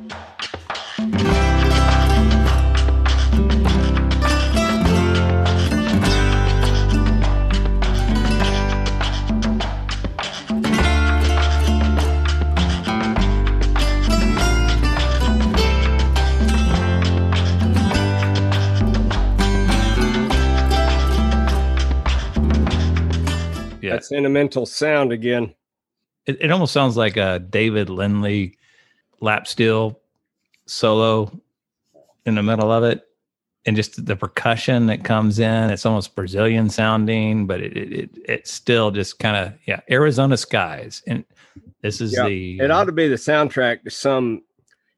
[23.99, 25.53] That sentimental sound again.
[26.25, 28.57] It, it almost sounds like a David Lindley
[29.19, 29.99] lap steel
[30.65, 31.37] solo
[32.25, 33.01] in the middle of it.
[33.65, 38.09] And just the percussion that comes in, it's almost Brazilian sounding, but it it, it
[38.25, 41.03] it's still just kind of yeah, Arizona skies.
[41.05, 41.25] And
[41.81, 44.43] this is Yeah, the It ought to be the soundtrack to some.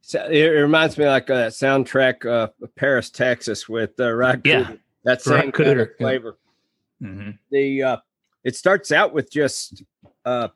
[0.02, 4.64] so- It reminds me like that soundtrack uh, of Paris, Texas, with uh, Rod Yeah.
[4.64, 4.80] Cooder.
[5.06, 6.06] That same Rod kind of Cooder, yeah.
[6.06, 6.38] flavor.
[7.02, 7.40] Mhm.
[7.50, 7.98] the uh
[8.44, 9.84] it starts out with just
[10.26, 10.48] uh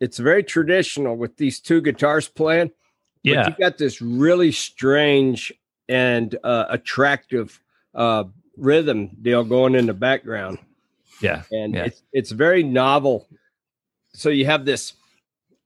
[0.00, 2.68] it's very traditional with these two guitars playing
[3.24, 5.52] but yeah, you got this really strange
[5.88, 7.60] and uh attractive
[7.94, 8.24] uh
[8.56, 10.58] rhythm deal going in the background
[11.20, 11.84] yeah, and Yeah.
[11.84, 13.26] it's it's very novel
[14.12, 14.94] so you have this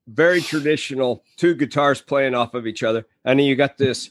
[0.07, 4.11] very traditional two guitars playing off of each other and then you got this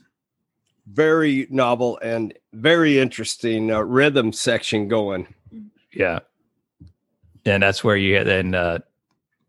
[0.88, 5.28] very novel and very interesting uh, rhythm section going
[5.92, 6.20] yeah.
[7.48, 8.80] And that's where you get then uh,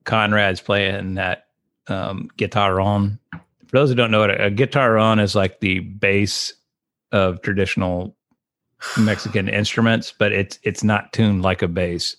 [0.04, 1.46] Conrad's playing that
[1.88, 3.18] um, guitarrón.
[3.32, 6.54] For those who don't know it, a guitarrón is like the bass
[7.12, 8.14] of traditional
[8.98, 12.16] Mexican instruments, but it's it's not tuned like a bass,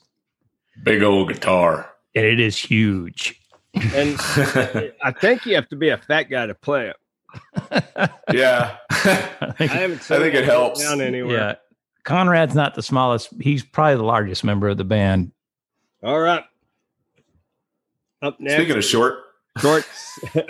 [0.84, 1.90] Big old guitar.
[2.16, 3.40] and it is huge.
[3.74, 4.16] and
[5.04, 6.96] I think you have to be a fat guy to play it.
[8.34, 8.76] yeah.
[8.90, 10.12] I think- I haven't.
[10.12, 10.84] I think it helps.
[10.84, 11.36] down anywhere.
[11.38, 11.56] yeah,
[12.04, 13.30] Conrad's not the smallest.
[13.40, 15.32] He's probably the largest member of the band.
[16.02, 16.44] All right.
[18.22, 19.20] Up next, Speaking of short,
[19.60, 19.86] short,
[20.34, 20.50] short,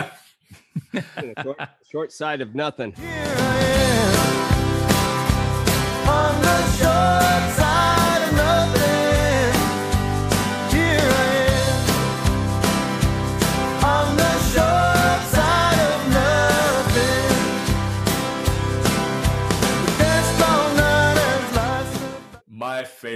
[1.90, 2.92] short side of nothing.
[2.92, 3.70] Here I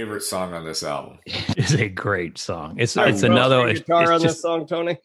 [0.05, 1.19] favorite song on this album.
[1.57, 2.75] It's a great song.
[2.79, 4.97] It's Our it's another string it's, guitar it's on just- this song, Tony.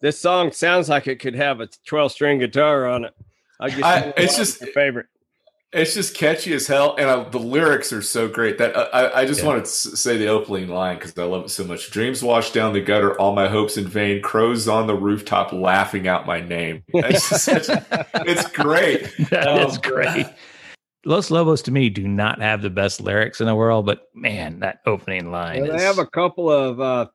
[0.00, 3.14] This song sounds like it could have a 12 string guitar on it.
[3.60, 5.06] I guess I- it's just- your favorite.
[5.74, 9.22] It's just catchy as hell, and I, the lyrics are so great that uh, I,
[9.22, 9.46] I just Yeah.
[9.46, 11.90] want to say the opening line because I love it so much.
[11.90, 14.20] Dreams wash down the gutter, all my hopes in vain.
[14.20, 16.82] Crows on the rooftop laughing out my name.
[16.92, 19.14] It's, just such a- it's great.
[19.30, 20.26] That Oh, is great.
[21.04, 24.60] Los Lobos to me do not have the best lyrics in the world, but man,
[24.60, 25.62] that opening line.
[25.62, 27.06] Well, is, they have a couple of uh,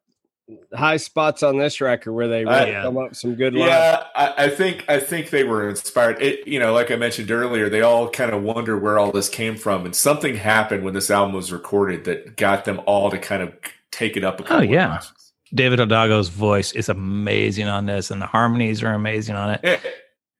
[0.73, 3.69] high spots on this record where they really Uh, come up some good lines.
[3.69, 6.21] Yeah, I, I think I think they were inspired.
[6.21, 9.29] It, you know, like I mentioned earlier, they all kind of wonder where all this
[9.29, 13.17] came from, and something happened when this album was recorded that got them all to
[13.17, 13.53] kind of
[13.91, 14.57] take it up a couple.
[14.57, 14.87] Oh, yeah.
[14.87, 15.13] notches.
[15.53, 19.61] David Hidalgo's voice is amazing on this, and the harmonies are amazing on it.
[19.63, 19.81] It-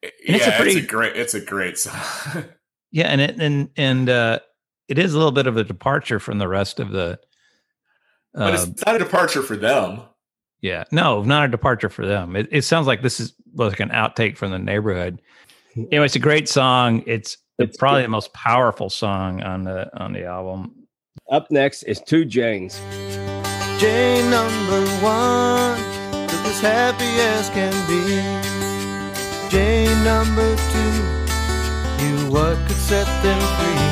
[0.04, 2.44] And yeah, it's a pretty- it's a great, it's a great song.
[2.98, 4.40] Yeah, and it and and uh,
[4.88, 7.20] it is a little bit of a departure from the rest of the.
[8.34, 10.02] but Uh, it's not a departure for them.
[10.62, 12.36] yeah, no, not a departure for them.
[12.36, 15.22] It, it sounds like this is like an outtake from the neighborhood.
[15.76, 17.04] Anyway, it's a great song.
[17.06, 18.06] It's, It's probably good.
[18.06, 20.74] the most powerful song on the on the album.
[21.30, 22.80] Up next is Two Janes.
[23.80, 25.78] J number one,
[26.34, 28.02] look as happy as can be.
[29.52, 30.94] J number two,
[32.02, 33.88] knew what could set them free.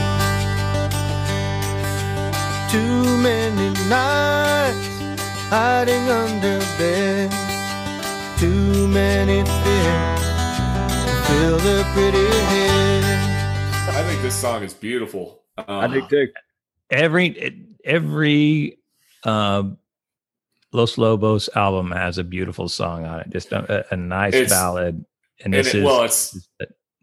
[2.72, 4.88] Too many nights
[5.50, 7.32] hiding under bed.
[8.40, 10.22] Too many fears
[11.06, 13.04] to fill their pretty head.
[13.98, 15.42] I think this song is beautiful.
[15.58, 16.28] Um, I do too.
[16.90, 18.78] every every
[19.24, 19.64] uh,
[20.74, 23.30] Los Lobos album has a beautiful song on it.
[23.30, 25.06] Just a, a nice It's- ballad, and
[25.46, 26.48] and this it- is well, it's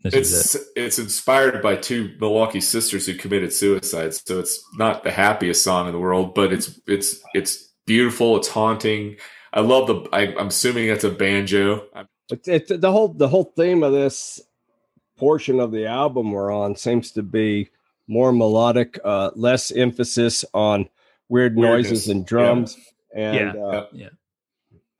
[0.03, 0.59] this is it.
[0.59, 4.15] it's it's inspired by two Milwaukee sisters who committed suicide.
[4.15, 8.37] So it's not the happiest song in the world, but it's it's it's beautiful.
[8.37, 9.17] It's haunting.
[9.53, 10.09] I love the.
[10.13, 11.87] I, I'm assuming that's a banjo.
[11.95, 14.41] I'm- It's, it's the whole the whole theme of this
[15.19, 17.69] portion of the album we're on seems to be
[18.09, 20.89] more melodic, uh, less emphasis on
[21.29, 22.77] weird Weirdness, noises and drums.
[23.15, 23.63] And Yeah.
[23.63, 24.09] uh, Yeah.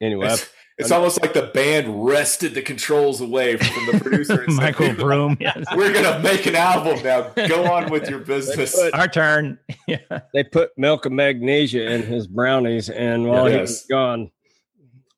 [0.01, 0.35] anyway,
[0.83, 4.43] It's, It's almost like the band wrested the controls away from the producer.
[4.43, 5.37] And said, Michael Froom.
[5.41, 5.65] Yes.
[5.75, 7.31] We're gonna make an album now.
[7.49, 8.75] Go on with your business.
[8.75, 9.59] put- Our turn.
[9.89, 9.99] Yeah.
[10.35, 13.69] They put milk of magnesia in his brownies, and while he Yes.
[13.71, 14.31] was gone,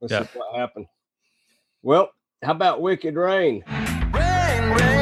[0.01, 0.21] this Yeah.
[0.23, 0.87] is what happened.
[1.83, 2.11] Well,
[2.43, 3.63] how about Wicked Rain?
[3.69, 4.94] Rain, rain, rain.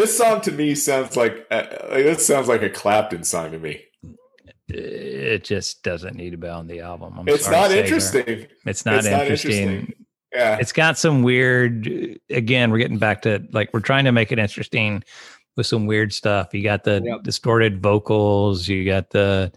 [0.00, 3.82] This song to me sounds like uh, this sounds like a Clapton song to me.
[4.68, 7.18] It just doesn't need to be on the album.
[7.18, 8.46] I'm It's not interesting.
[8.64, 9.52] It's not It's not interesting.
[9.68, 9.94] interesting.
[10.32, 10.58] Yeah.
[10.60, 11.88] It's got some weird.
[12.30, 15.02] Again, we're getting back to like we're trying to make it interesting
[15.56, 16.54] with some weird stuff.
[16.54, 17.24] You got the Yep.
[17.24, 18.68] distorted vocals.
[18.68, 19.50] You got the,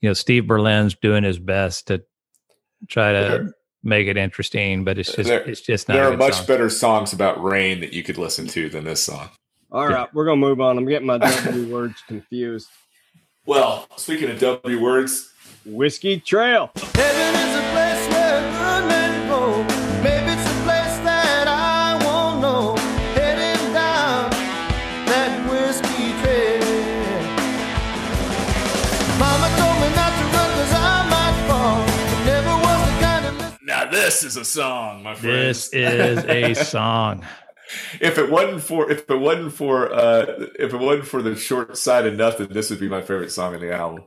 [0.00, 2.02] you know, Steve Berlin's doing his best to
[2.88, 3.52] try to
[3.82, 5.94] make it interesting, but it's just There- it's just not.
[5.96, 6.46] there are much song.
[6.46, 9.28] better songs about rain that you could listen to than this song.
[9.70, 10.78] All right, we're gonna move on.
[10.78, 12.68] I'm getting my W words confused.
[13.44, 15.32] Well, speaking of W words,
[15.66, 16.70] Whiskey Trail.
[16.94, 19.62] Heaven is a place where good men go.
[20.02, 22.76] Maybe it's a place that I won't know.
[23.14, 24.30] Heading down
[25.06, 26.64] that whiskey trail.
[29.18, 31.84] Mama told me not to run 'cause I might fall.
[31.84, 35.68] But never was the kind of now this is a song, my friends.
[35.68, 37.22] This is a song.
[38.00, 40.26] If it wasn't for if it wasn't for uh
[40.58, 43.54] if it wasn't for the short side of nothing, this would be my favorite song
[43.54, 44.04] in the album.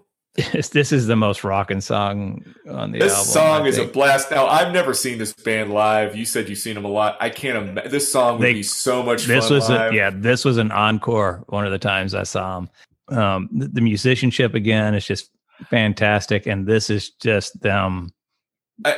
[0.53, 3.25] This, this is the most rocking song on the This album.
[3.27, 4.31] song I is a blast.
[4.31, 6.15] Now I've never seen this band live.
[6.15, 7.17] You said you've seen them a lot.
[7.19, 10.09] I can't imagine this song would They- be so much this fun was a, yeah
[10.13, 13.17] this was an encore one of the times i saw them.
[13.19, 15.29] um the, the musicianship again is just
[15.69, 18.09] fantastic and this is just them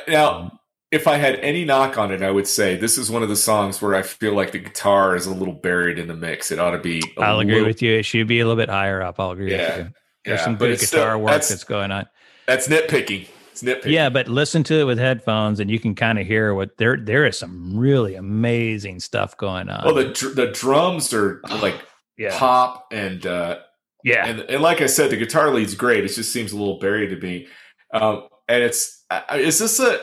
[0.08, 0.60] now,
[0.94, 3.36] if I had any knock on it, I would say this is one of the
[3.36, 6.52] songs where I feel like the guitar is a little buried in the mix.
[6.52, 7.02] It ought to be.
[7.18, 9.52] i i'll agree with you it should be a little bit higher up i'll agree
[9.52, 9.94] Yeah, with you
[10.26, 12.06] there's yeah, some good guitar still- work that's- that's, going on
[12.48, 13.28] That's nitpicking.
[13.52, 13.86] It's nitpicking.
[13.92, 16.98] yeah but listen to it with headphones and you can kind of hear what there
[16.98, 21.76] there is some really amazing stuff going on Well, the dr- the drums are like
[22.18, 23.60] yeah pop and uh,
[24.04, 26.04] yeah and and like I said, the guitar lead's great.
[26.06, 27.48] It just seems a little buried to me.
[27.94, 30.00] Um, and it's uh, is this a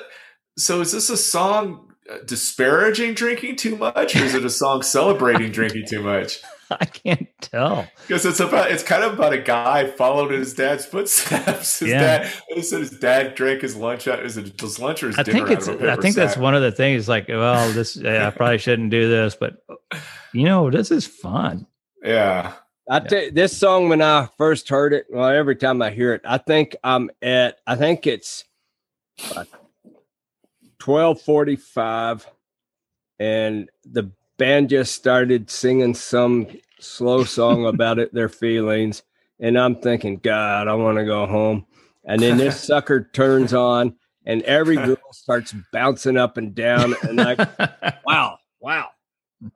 [0.59, 4.83] so is this a song uh, disparaging drinking too much, or is it a song
[4.83, 6.41] celebrating drinking too much?
[6.73, 10.55] i can't tell Because it's about it's kind of about a guy followed in his
[10.55, 11.79] dad's footsteps.
[11.81, 12.01] His Yeah.
[12.19, 15.19] dad he said his dad drank his lunch out is it his lunch or his
[15.19, 15.67] I dinner think out it's.
[15.67, 17.09] of a I paper think that's one of the things.
[17.09, 19.57] Like, well, this yeah, I probably shouldn't do this, but
[20.33, 21.67] you know, this is fun.
[22.05, 22.53] Yeah.
[22.89, 26.15] I tell you, this song when I first heard it, well, every time I hear
[26.15, 28.45] it, I think I'm at, I think it's
[30.81, 32.27] twelve forty five,
[33.21, 36.49] and the band just started singing some
[36.81, 39.05] slow song about it, their feelings,
[39.39, 41.67] and I'm thinking, God, I want to go home.
[42.05, 43.95] And then this sucker turns on,
[44.27, 47.39] and every girl starts bouncing up and down, and like,
[48.05, 48.89] wow, wow,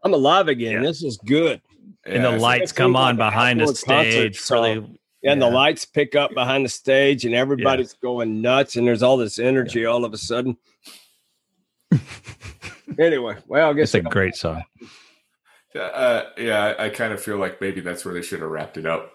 [0.04, 0.74] I'm alive again.
[0.74, 0.82] Yeah.
[0.82, 1.60] This is good.
[2.04, 4.50] and the lights come seems on like behind the stage.
[4.50, 9.02] Really, and the lights pick up behind the stage and everybody's going nuts and there's
[9.02, 10.56] all this energy all of a sudden
[12.98, 14.62] anyway well i guess it's a great song.
[15.74, 18.76] Uh, yeah, I, I kind of feel like maybe that's where they should have wrapped
[18.76, 19.10] it up.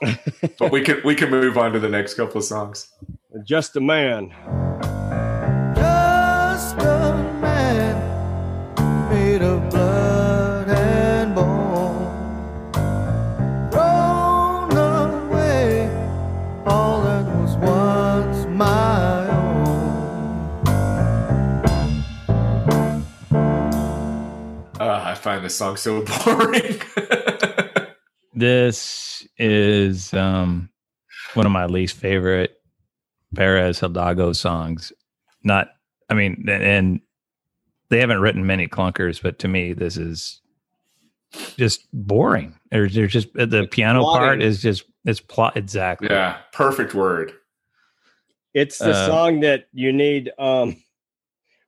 [0.58, 2.92] but we can we can move on to the next couple of songs.
[3.44, 4.30] just a man
[25.46, 26.80] this song so boring.
[28.34, 30.68] This is um,
[31.34, 32.60] one of my least favorite
[33.34, 34.92] Perez Hidalgo songs.
[35.44, 35.68] Not,
[36.10, 37.00] I mean, and- and
[37.88, 40.40] they haven't written many clunkers, but to me, this is
[41.56, 42.58] just boring.
[42.72, 46.08] There's, there's just the piano part is just it's plot exactly.
[46.10, 47.32] yeah, perfect word.
[48.54, 50.76] it's the Uh, song that you need um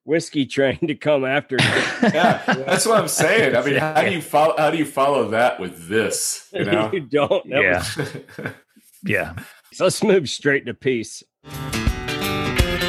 [0.09, 1.57] Whiskey Trail to come after
[2.03, 3.55] Yeah, that's what I'm saying.
[3.55, 4.55] I mean, how do you follow?
[4.57, 6.49] How do you follow that with this?
[6.55, 6.91] You know.
[6.93, 7.85] you don't that Yeah.
[7.97, 8.53] was-
[9.05, 9.35] Yeah.
[9.73, 11.23] so let's move straight to peace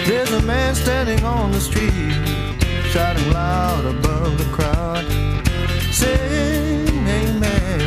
[0.08, 1.92] There's a man standing on the street,
[2.92, 5.06] shouting loud above the crowd,
[5.94, 6.88] saying
[7.20, 7.80] amen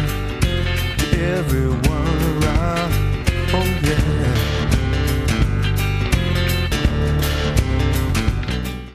[0.99, 2.93] to everyone around.
[3.55, 4.52] Oh yeah.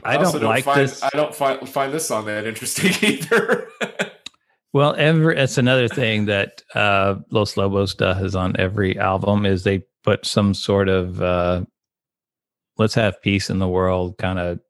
[0.04, 1.02] I also don't like find, this.
[1.02, 3.68] I don't find find this song that interesting either.
[4.72, 9.82] Well, ever it's another thing that uh, Los Lobos does on every album is they
[10.04, 11.64] put some sort of uh,
[12.76, 14.60] let's have peace in the world kind of.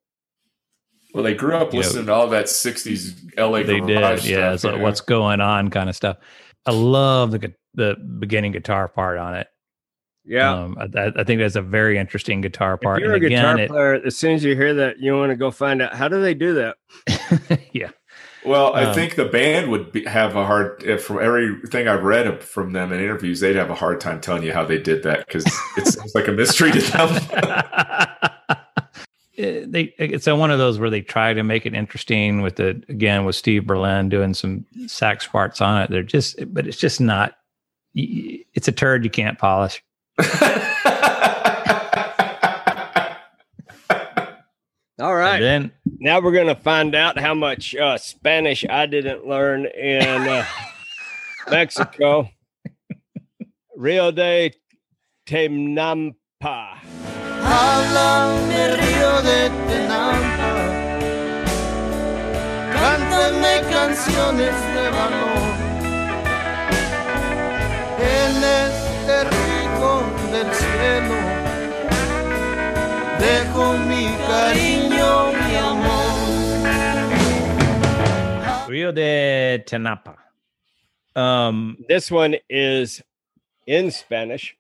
[1.14, 3.62] well, they grew up You know, listening to all that '60s LA.
[3.62, 4.56] They did, yeah.
[4.56, 6.16] So what's going on, kind of stuff.
[6.64, 9.48] I love the the beginning guitar part on it.
[10.28, 10.52] Yeah.
[10.52, 12.98] um, I, I think that's a very interesting guitar part.
[13.00, 15.30] if you're and a guitar it, player, as soon as you hear that, you want
[15.30, 16.76] to go find out how do they do that.
[17.72, 17.90] yeah,
[18.44, 20.82] Well, I Um, think the band would be, have a hard.
[20.84, 24.42] If from everything I've read from them in interviews, they'd have a hard time telling
[24.42, 25.46] you how they did that because
[25.78, 28.18] it seems like a mystery to them.
[29.38, 32.56] Eh, they it's a one of those where they try to make it interesting with
[32.56, 35.90] the again with Steve Berlin doing some sax parts on it.
[35.90, 37.34] They're just, but it's just not.
[37.94, 39.80] y- y- It's a turd you can't polish.
[45.00, 45.40] All right.
[45.40, 49.66] And then now we're going to find out how much uh, Spanish I didn't learn
[49.66, 50.44] in uh,
[51.50, 52.28] Mexico.
[53.76, 54.54] Rio de
[55.24, 56.80] Tenampa.
[57.44, 60.54] Háblame río de Tenampa,
[62.72, 65.54] cántame canciones de valor.
[68.00, 69.57] En este rico
[70.30, 71.16] del cielo,
[73.18, 76.28] dejo mi cariño, mi amor.
[78.68, 80.16] Rio de Tenampa.
[81.16, 83.02] Um, This one is
[83.66, 84.54] in Spanish.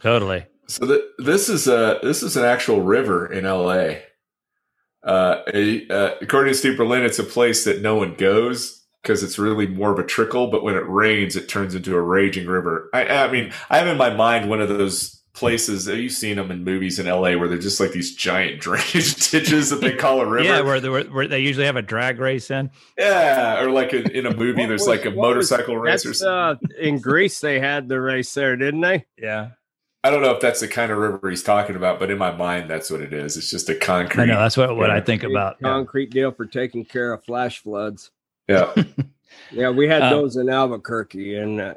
[0.00, 0.44] totally.
[0.66, 4.00] So th- this is a this is an actual river in LA.
[5.02, 9.22] Uh, a, uh, according to Steve Berlin, it's a place that no one goes because
[9.22, 10.48] it's really more of a trickle.
[10.48, 12.90] But when it rains, it turns into a raging river.
[12.92, 15.86] I, I mean, I have in my mind one of those places.
[15.86, 19.30] Have you seen them in movies in LA where they're just like these giant drainage
[19.30, 20.44] ditches that they call a river?
[20.44, 22.70] Yeah, where, they- where, where they usually have a drag race in.
[22.98, 26.04] Yeah, or like in, in a movie, there's was- like a what was- motorcycle race
[26.04, 26.70] or something.
[26.76, 29.06] uh, in Grease, they had the race there, didn't they?
[29.16, 29.50] Yeah,
[30.02, 32.32] I don't know if that's the kind of river he's talking about, but in my
[32.32, 33.36] mind, that's what it is.
[33.36, 34.24] It's just a concrete.
[34.24, 35.56] I know that's what what I think about.
[35.62, 35.68] Yeah.
[35.68, 38.10] Concrete deal for taking care of flash floods.
[38.48, 38.74] Yeah.
[39.50, 41.74] Yeah, we had Uh, those in Albuquerque, and uh,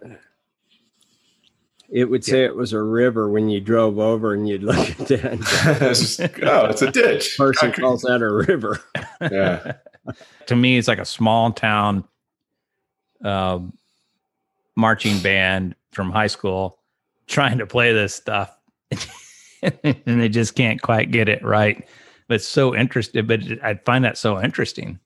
[1.90, 4.98] it would say it was a river when you drove over and you'd look at
[5.08, 5.78] that.
[5.82, 7.36] it's just, oh, it's a ditch.
[7.38, 7.82] Person Concrete.
[7.84, 8.82] calls that a river.
[9.22, 9.74] Yeah.
[10.48, 12.04] to me, it's like a small town
[13.24, 13.72] um,
[14.76, 16.78] marching band from high school
[17.28, 18.54] trying to play this stuff,
[19.62, 21.88] and they just can't quite get it right.
[22.28, 23.26] But it's so interesting.
[23.26, 25.00] But I find that so interesting.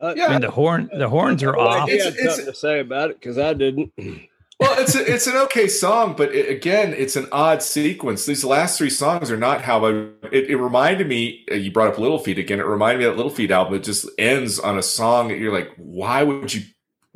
[0.00, 0.26] Uh, Yeah.
[0.26, 1.88] I mean, the horn, the horns are Well, off.
[1.88, 3.92] He It's- had it's- something to say about it because I didn't.
[4.60, 8.26] Well, it's a, it's an okay song, but it, again, it's an odd sequence.
[8.26, 9.90] These last three songs are not how I.
[10.32, 11.44] It, it reminded me.
[11.48, 12.58] uh, You brought up Little Feat again.
[12.58, 13.74] It reminded me of that Little Feat album.
[13.74, 16.62] It just ends on a song that you're like, why would you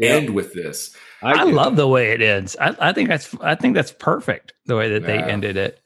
[0.01, 0.95] end with this?
[1.21, 1.53] I did.
[1.55, 2.57] love the way it ends.
[2.61, 5.81] I, I think that's I think that's perfect the way that they ended it.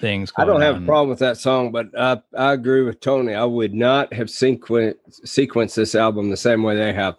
[0.00, 0.32] Things.
[0.36, 3.34] I don't going have a problem with that song, but I, I agree with Tony.
[3.34, 4.94] I would not have sequen-
[5.24, 7.16] sequenced this album the same way they have.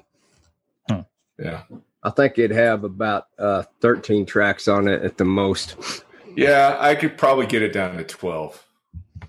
[1.40, 1.64] Yeah,
[2.04, 6.04] I think it'd have about uh, 13 tracks on it at the most.
[6.36, 8.64] yeah, I could probably get it down to twelve,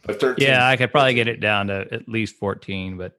[0.04, 0.46] but thirteen.
[0.46, 3.18] Yeah, I could probably get it down to at least fourteen, but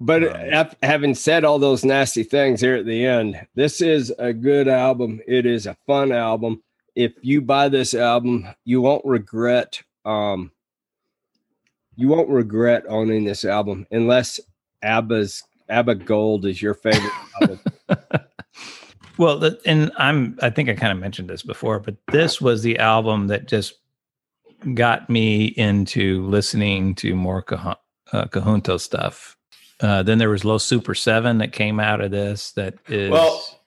[0.00, 4.32] But Um, having said all those nasty things here at the end, this is a
[4.32, 5.20] good album.
[5.26, 6.62] It is a fun album.
[6.98, 9.80] If you buy this album, you won't regret.
[10.04, 10.50] Um,
[11.94, 14.40] you won't regret owning this album unless
[14.82, 17.60] ABBA's ABBA Gold is your favorite.
[19.18, 22.78] Well, and I'm I think I kind of mentioned this before, but this was the
[22.78, 23.74] album that just
[24.74, 27.74] got me into listening to more Cajun,
[28.12, 29.36] uh, conjunto stuff.
[29.80, 33.57] Uh, then there was Los Super Seven that came out of this that is Well,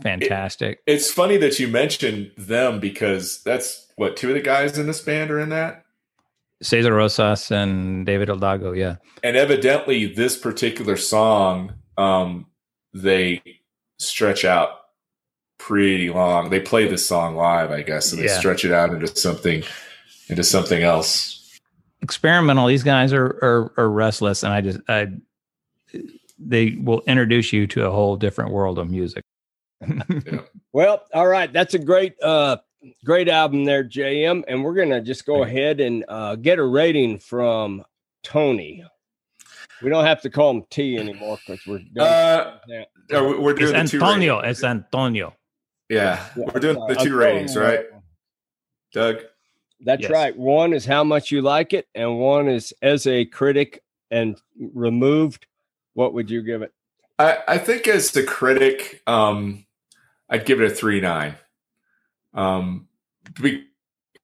[0.00, 0.80] fantastic.
[0.86, 5.00] It's funny that you mentioned them because that's what two of the guys in this
[5.00, 5.84] band are in that.
[6.62, 8.96] Cesar Rosas and David Hidalgo, yeah.
[9.24, 12.46] and evidently this particular song um
[12.94, 13.42] they
[13.98, 14.70] stretch out
[15.58, 18.38] pretty long they play this song live i guess and they Yeah.
[18.38, 19.62] stretch it out into something
[20.28, 21.42] into something else
[22.02, 22.66] experimental.
[22.66, 25.08] These guys are, are are restless, and I just I
[26.38, 29.22] they will introduce you to a whole different world of music.
[30.74, 32.56] Well, all right, that's a great uh
[33.04, 37.18] great album there, JM, and we're gonna just go ahead and uh get a rating
[37.18, 37.84] from
[38.22, 38.82] Tony.
[39.82, 42.06] We don't have to call him T anymore because we're done.
[42.06, 42.84] uh Yeah.
[43.10, 44.36] yeah, we- we're it's doing the Antonio.
[44.40, 44.58] ratings.
[44.58, 45.34] It's Antonio.
[45.90, 47.84] yeah we're doing the Uh, two ratings right
[48.92, 49.16] doug
[49.84, 50.10] That's Yes.
[50.10, 50.36] right.
[50.36, 54.40] One is how much you like it, and one is as a critic and
[54.72, 55.46] removed.
[55.94, 56.72] What would you give it?
[57.18, 59.66] I, I think as the critic, um,
[60.32, 61.36] I'd give it a three nine.
[62.34, 62.88] Um,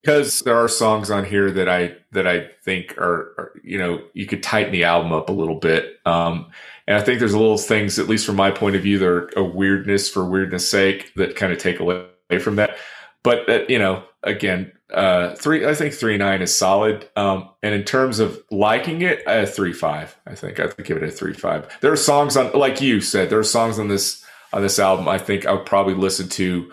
[0.02, 4.00] because there are songs on here that I that I think are, are you know
[4.14, 5.98] you could tighten the album up a little bit.
[6.06, 6.50] Um,
[6.86, 9.06] and I think there's a little things, at least from my point of view, that
[9.06, 12.06] are a weirdness for weirdness sake that kind of take away
[12.40, 12.78] from that.
[13.22, 15.66] But uh, you know, again, uh, three.
[15.66, 17.06] I think three nine is solid.
[17.16, 20.16] Um, and in terms of liking it, a three five.
[20.26, 21.68] I think I'd give it a three five.
[21.82, 25.08] There are songs on, like you said, there are songs on this on this album.
[25.08, 26.70] I think I would probably listen to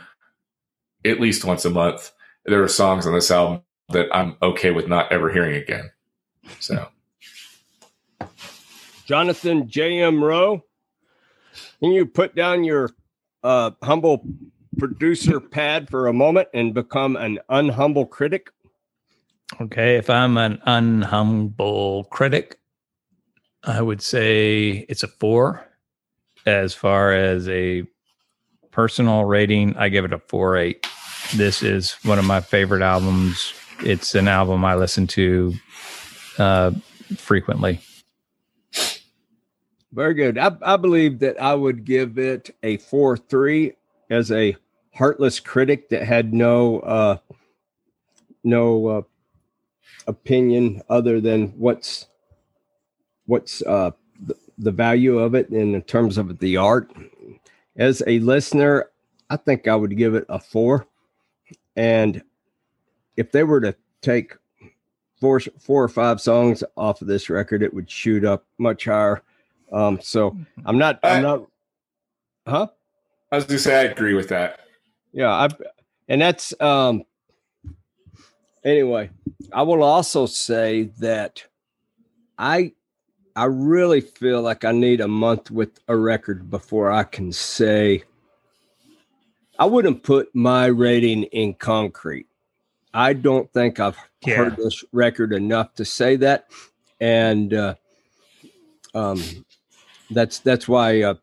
[1.06, 2.12] at least once a month.
[2.46, 5.92] There are songs on this album that I'm okay with not ever hearing again.
[6.60, 6.88] So
[9.06, 10.24] Jonathan J.M.
[10.24, 10.64] Rowe,
[11.80, 12.90] can you put down your
[13.44, 14.26] uh, humble
[14.78, 18.50] producer pad for a moment and become an unhumble critic?
[19.62, 22.58] Okay, if I'm an unhumble critic,
[23.64, 25.66] I would say it's a four.
[26.46, 27.84] As far as a
[28.72, 30.88] personal rating, I give it a four eight.
[31.36, 33.54] This is one of my favorite albums.
[33.80, 35.54] It's an album I listen to
[36.38, 36.72] uh,
[37.18, 37.80] frequently.
[39.92, 40.38] Very good.
[40.38, 43.74] I, I believe that I would give it a four three
[44.10, 44.56] as a
[44.94, 47.18] heartless critic that had no uh,
[48.44, 49.02] no uh,
[50.06, 52.08] opinion other than what's
[53.26, 53.92] what's uh,
[54.58, 56.92] the, the value of it in terms of the art.
[57.78, 58.90] As a listener,
[59.30, 60.88] I think I would give it a four.
[61.76, 62.24] And
[63.18, 64.36] if they were to take
[65.20, 69.22] four four or five songs off of this record, it would shoot up much higher.
[69.72, 71.48] Um, so I'm not, I'm I- not,
[72.48, 72.68] huh?
[73.32, 74.60] I was going to say I agree with that.
[75.12, 75.50] Yeah, I,
[76.08, 77.04] and that's um.
[78.64, 79.10] Anyway,
[79.54, 81.44] I will also say that
[82.38, 82.74] I,
[83.36, 88.04] I really feel like I need a month with a record before I can say.
[89.60, 92.28] I wouldn't put my rating in concrete.
[92.94, 94.38] I don't think I've Yeah.
[94.38, 96.48] heard this record enough to say that,
[97.02, 97.76] and uh,
[98.94, 99.22] um,
[100.10, 101.16] that's that's why uh,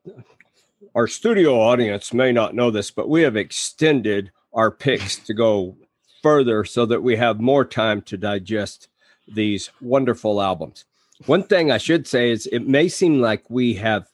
[0.94, 5.76] our studio audience may not know this, but we have extended our picks to go
[6.22, 8.88] further so that we have more time to digest
[9.26, 10.84] these wonderful albums.
[11.26, 14.06] One thing I should say is it may seem like we have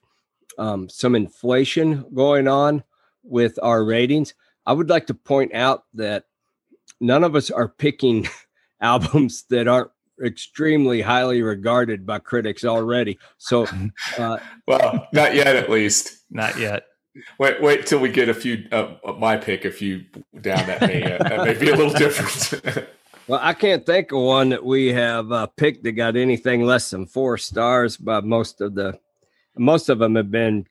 [0.59, 2.83] um, some inflation going on
[3.23, 4.35] with our ratings.
[4.67, 6.25] I would like to point out that
[7.01, 8.29] none of us are picking
[8.81, 9.91] albums that aren't
[10.25, 13.19] extremely highly regarded by critics already.
[13.39, 13.67] So
[14.19, 16.25] uh, Well, not yet, at least.
[16.31, 16.85] Not yet.
[17.39, 18.65] Wait, wait till we get a few.
[18.71, 20.05] Uh, my pick, a few
[20.41, 20.67] down.
[20.67, 22.87] That may uh, that may be a little different.
[23.29, 26.89] Well, I can't think of one that we have uh, picked that got anything less
[26.89, 27.99] than four stars.
[27.99, 28.99] But most of the,
[29.57, 30.67] most of them have been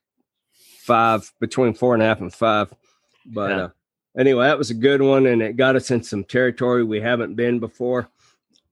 [0.79, 2.73] five, between four and a half and five.
[3.27, 3.57] But Yeah.
[3.65, 3.69] uh,
[4.17, 7.35] anyway, that was a good one, and it got us in some territory we haven't
[7.35, 8.09] been before.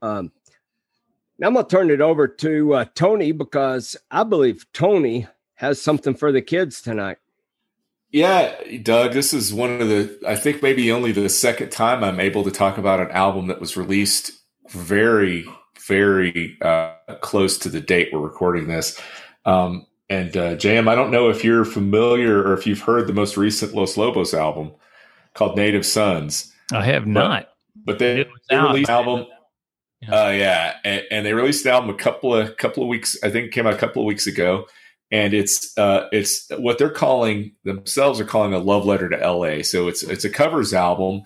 [0.01, 0.31] Um,
[1.37, 6.15] now I'm gonna turn it over to uh, Tony because I believe Tony has something
[6.15, 7.17] for the kids tonight.
[8.15, 12.21] Yeah, Doug, this is one of the, I think maybe only the second time I'm
[12.21, 14.31] able to talk about an album that was released
[14.69, 15.45] very,
[15.85, 18.97] very uh, close to the date we're recording this.
[19.43, 23.13] Um, and uh, JM, I don't know if you're familiar or if you've heard the
[23.13, 24.71] most recent Los Lobos album
[25.33, 27.49] called Native Sons, I have not.
[27.83, 28.69] but they, was they out.
[28.69, 29.27] released an album.
[29.99, 30.15] Yeah.
[30.15, 33.17] Uh, yeah, and, and they released the album a couple of couple of weeks.
[33.23, 34.67] I think it came out a couple of weeks ago,
[35.11, 39.63] and it's uh, it's what they're calling themselves are calling a love letter to L.A.
[39.63, 41.23] So it's it's a covers album,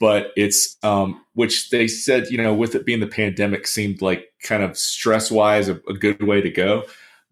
[0.00, 4.26] but it's um, which they said you know with it being the pandemic seemed like
[4.42, 6.84] kind of stress wise a, a good way to go.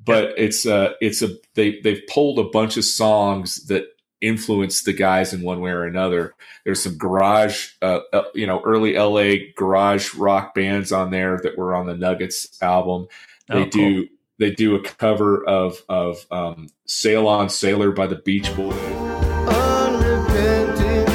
[0.03, 3.85] But it's uh it's a they they've pulled a bunch of songs that
[4.21, 6.35] influenced the guys in one way or another.
[6.65, 11.57] There's some garage, uh, uh, you know, early LA garage rock bands on there that
[11.57, 13.09] were on the Nuggets album.
[13.51, 13.97] They Oh, cool.
[13.97, 14.09] do
[14.41, 18.75] they do a cover of of um, "Sail On Sailor" by the Beach Boys.
[18.75, 21.07] unrepenting,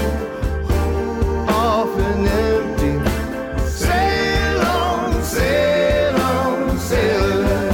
[1.50, 3.00] often empty.
[3.68, 7.72] Sail on, sail on, sailor.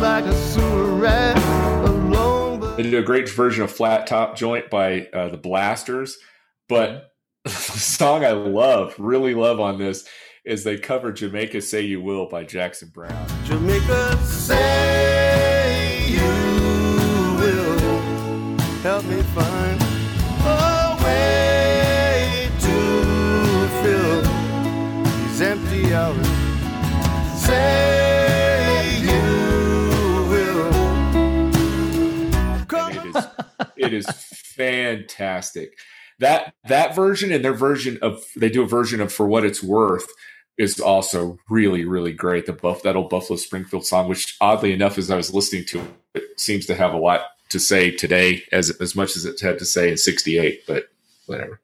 [0.00, 0.24] Like
[1.00, 1.36] rat
[2.60, 6.16] but- They did a great version of "Flat Top Joint" by uh, the Blasters,
[6.70, 7.10] but
[7.44, 10.08] the song I love, really love on this,
[10.44, 13.26] is they cover Jamaica Say You Will by Jackson Browne.
[13.44, 16.20] Jamaica Say You
[17.40, 19.80] Will help me find
[20.44, 24.22] a way to fill
[25.02, 26.26] these empty hours.
[27.40, 29.22] Say you
[30.28, 30.74] will.
[32.90, 33.16] It is,
[33.76, 35.78] it is fantastic
[36.18, 39.62] that that version and their version of they do a version of for what it's
[39.62, 40.06] worth
[40.58, 42.46] is also really really great.
[42.46, 45.80] The buff that old Buffalo Springfield song, which oddly enough, as I was listening to
[45.80, 49.40] it, it seems to have a lot to say today as as much as it
[49.40, 50.66] had to say in '68.
[50.66, 50.88] But
[51.26, 51.60] whatever.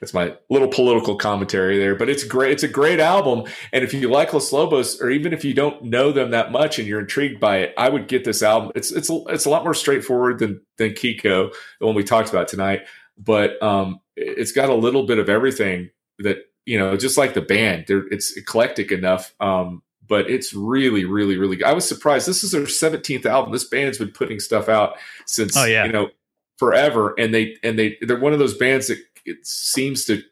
[0.00, 2.52] That's my little political commentary there, but it's great.
[2.52, 5.84] It's a great album, and if you like Los Lobos, or even if you don't
[5.84, 8.72] know them that much and you're intrigued by it, I would get this album.
[8.74, 12.48] It's it's it's a lot more straightforward than than Kiko, the one we talked about
[12.48, 12.86] tonight,
[13.18, 16.38] but um, it's got a little bit of everything that
[16.70, 17.84] you know, just like the band.
[17.88, 21.56] They're, it's eclectic enough, um, but it's really, really, really.
[21.56, 21.66] good.
[21.66, 22.28] I was surprised.
[22.28, 23.52] This is their 17th album.
[23.52, 24.94] This band's been putting stuff out
[25.26, 25.84] since Oh, yeah.
[25.84, 26.10] you know
[26.58, 30.22] forever, and they and they they're one of those bands that it seems to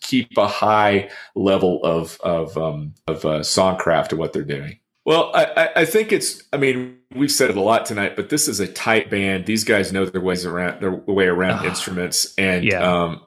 [0.00, 4.78] keep a high level of of um, of uh, songcraft of what they're doing.
[5.06, 6.42] Well, I, I- think it's.
[6.52, 9.46] I mean, we've said it a lot tonight, but this is a tight band.
[9.46, 12.82] These guys know their ways around their way around Ah, instruments, and yeah.
[12.82, 13.22] um,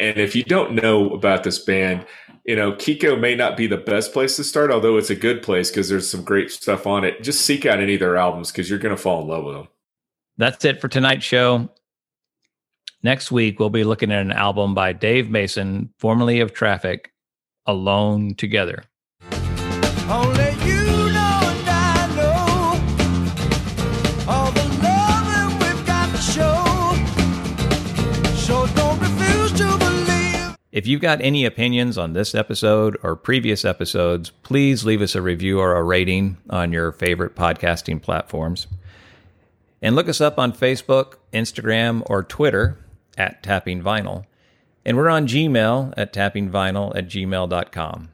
[0.00, 2.06] and if you don't know about this band,
[2.44, 5.42] you know Kiko may not be the best place to start, although it's a good
[5.42, 7.22] place because there's some great stuff on it.
[7.22, 9.54] Just seek out any of their albums because you're going to fall in love with
[9.54, 9.68] them.
[10.36, 11.70] That's it for tonight's show.
[13.02, 17.12] Next week, we'll be looking at an album by Dave Mason, formerly of Traffic,
[17.66, 18.84] Alone Together.
[20.08, 20.43] Only
[30.74, 35.22] If you've got any opinions on this episode or previous episodes, please leave us a
[35.22, 38.66] review or a rating on your favorite podcasting platforms.
[39.80, 42.76] And look us up on Facebook, Instagram, or Twitter
[43.16, 44.24] at Tapping Vinyl.
[44.84, 48.08] And we're on Gmail at tappingvinyl at gmail.com.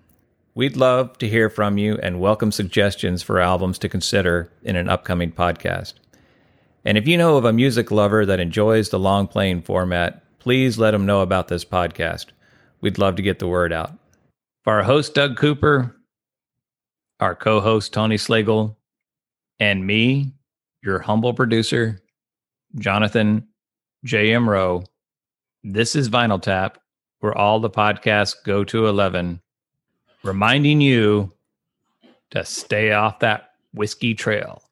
[0.55, 4.91] We'd love to hear from you and welcome suggestions for albums to consider in an
[4.91, 5.95] upcoming podcast.
[6.85, 10.77] And if you know of a music lover that enjoys the long playing format, please
[10.77, 12.27] let them know about this podcast.
[12.81, 13.93] We'd love to get the word out.
[14.65, 15.97] For our host, Doug Cooper,
[17.19, 18.77] our co host, Tony Slagle,
[19.59, 20.33] and me,
[20.83, 22.01] your humble producer,
[22.77, 23.47] Jonathan
[24.05, 24.49] J.M.
[24.49, 24.85] Rowe,
[25.63, 26.79] this is Vinyl Tap,
[27.21, 29.41] where all the podcasts go to 11,
[30.23, 31.33] reminding you
[32.31, 34.63] to stay off that whiskey trail.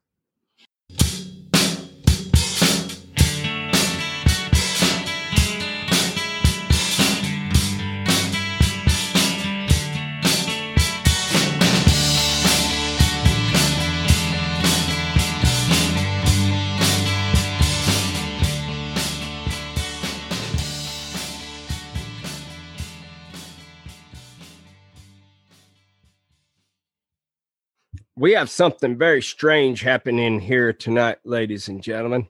[28.19, 32.27] We have something very strange happening here tonight, ladies and gentlemen.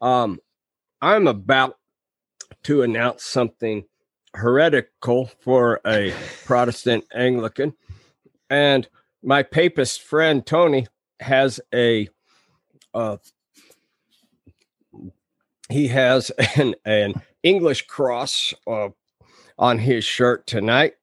[0.00, 0.38] Um,
[1.00, 1.76] I'm about
[2.62, 3.84] to announce something
[4.32, 6.14] heretical for a
[6.44, 7.74] Protestant Anglican,
[8.48, 8.88] and
[9.24, 10.86] my papist friend Tony
[11.18, 12.08] has a
[12.94, 13.16] uh,
[15.68, 18.90] he has an an English cross uh,
[19.58, 20.94] on his shirt tonight.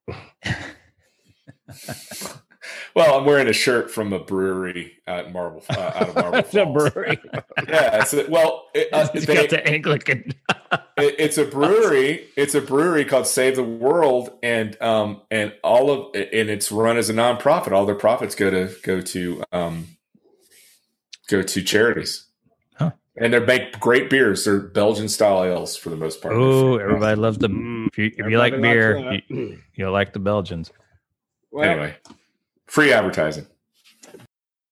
[2.95, 6.43] Well, I'm wearing a shirt from a brewery at Marble uh, out of Marble the
[6.43, 6.91] Falls.
[6.91, 7.19] brewery.
[7.67, 10.33] Yeah, it's well, it, uh, He's they- got the Anglican.
[10.97, 12.27] it, it's a brewery.
[12.35, 16.97] It's a brewery called Save the World, and um and all of and it's run
[16.97, 17.71] as a nonprofit.
[17.71, 19.87] All their profits go to go to um
[21.27, 22.25] go to charities.
[22.75, 22.91] Huh.
[23.17, 24.45] And they make great beers.
[24.45, 26.33] They're Belgian style ales for the most part.
[26.35, 27.53] oh, everybody loves them.
[27.53, 30.71] Mm, If you, if you like beer, you, you'll like the Belgians.
[31.51, 31.95] Well, Anyway,
[32.69, 33.47] free advertising.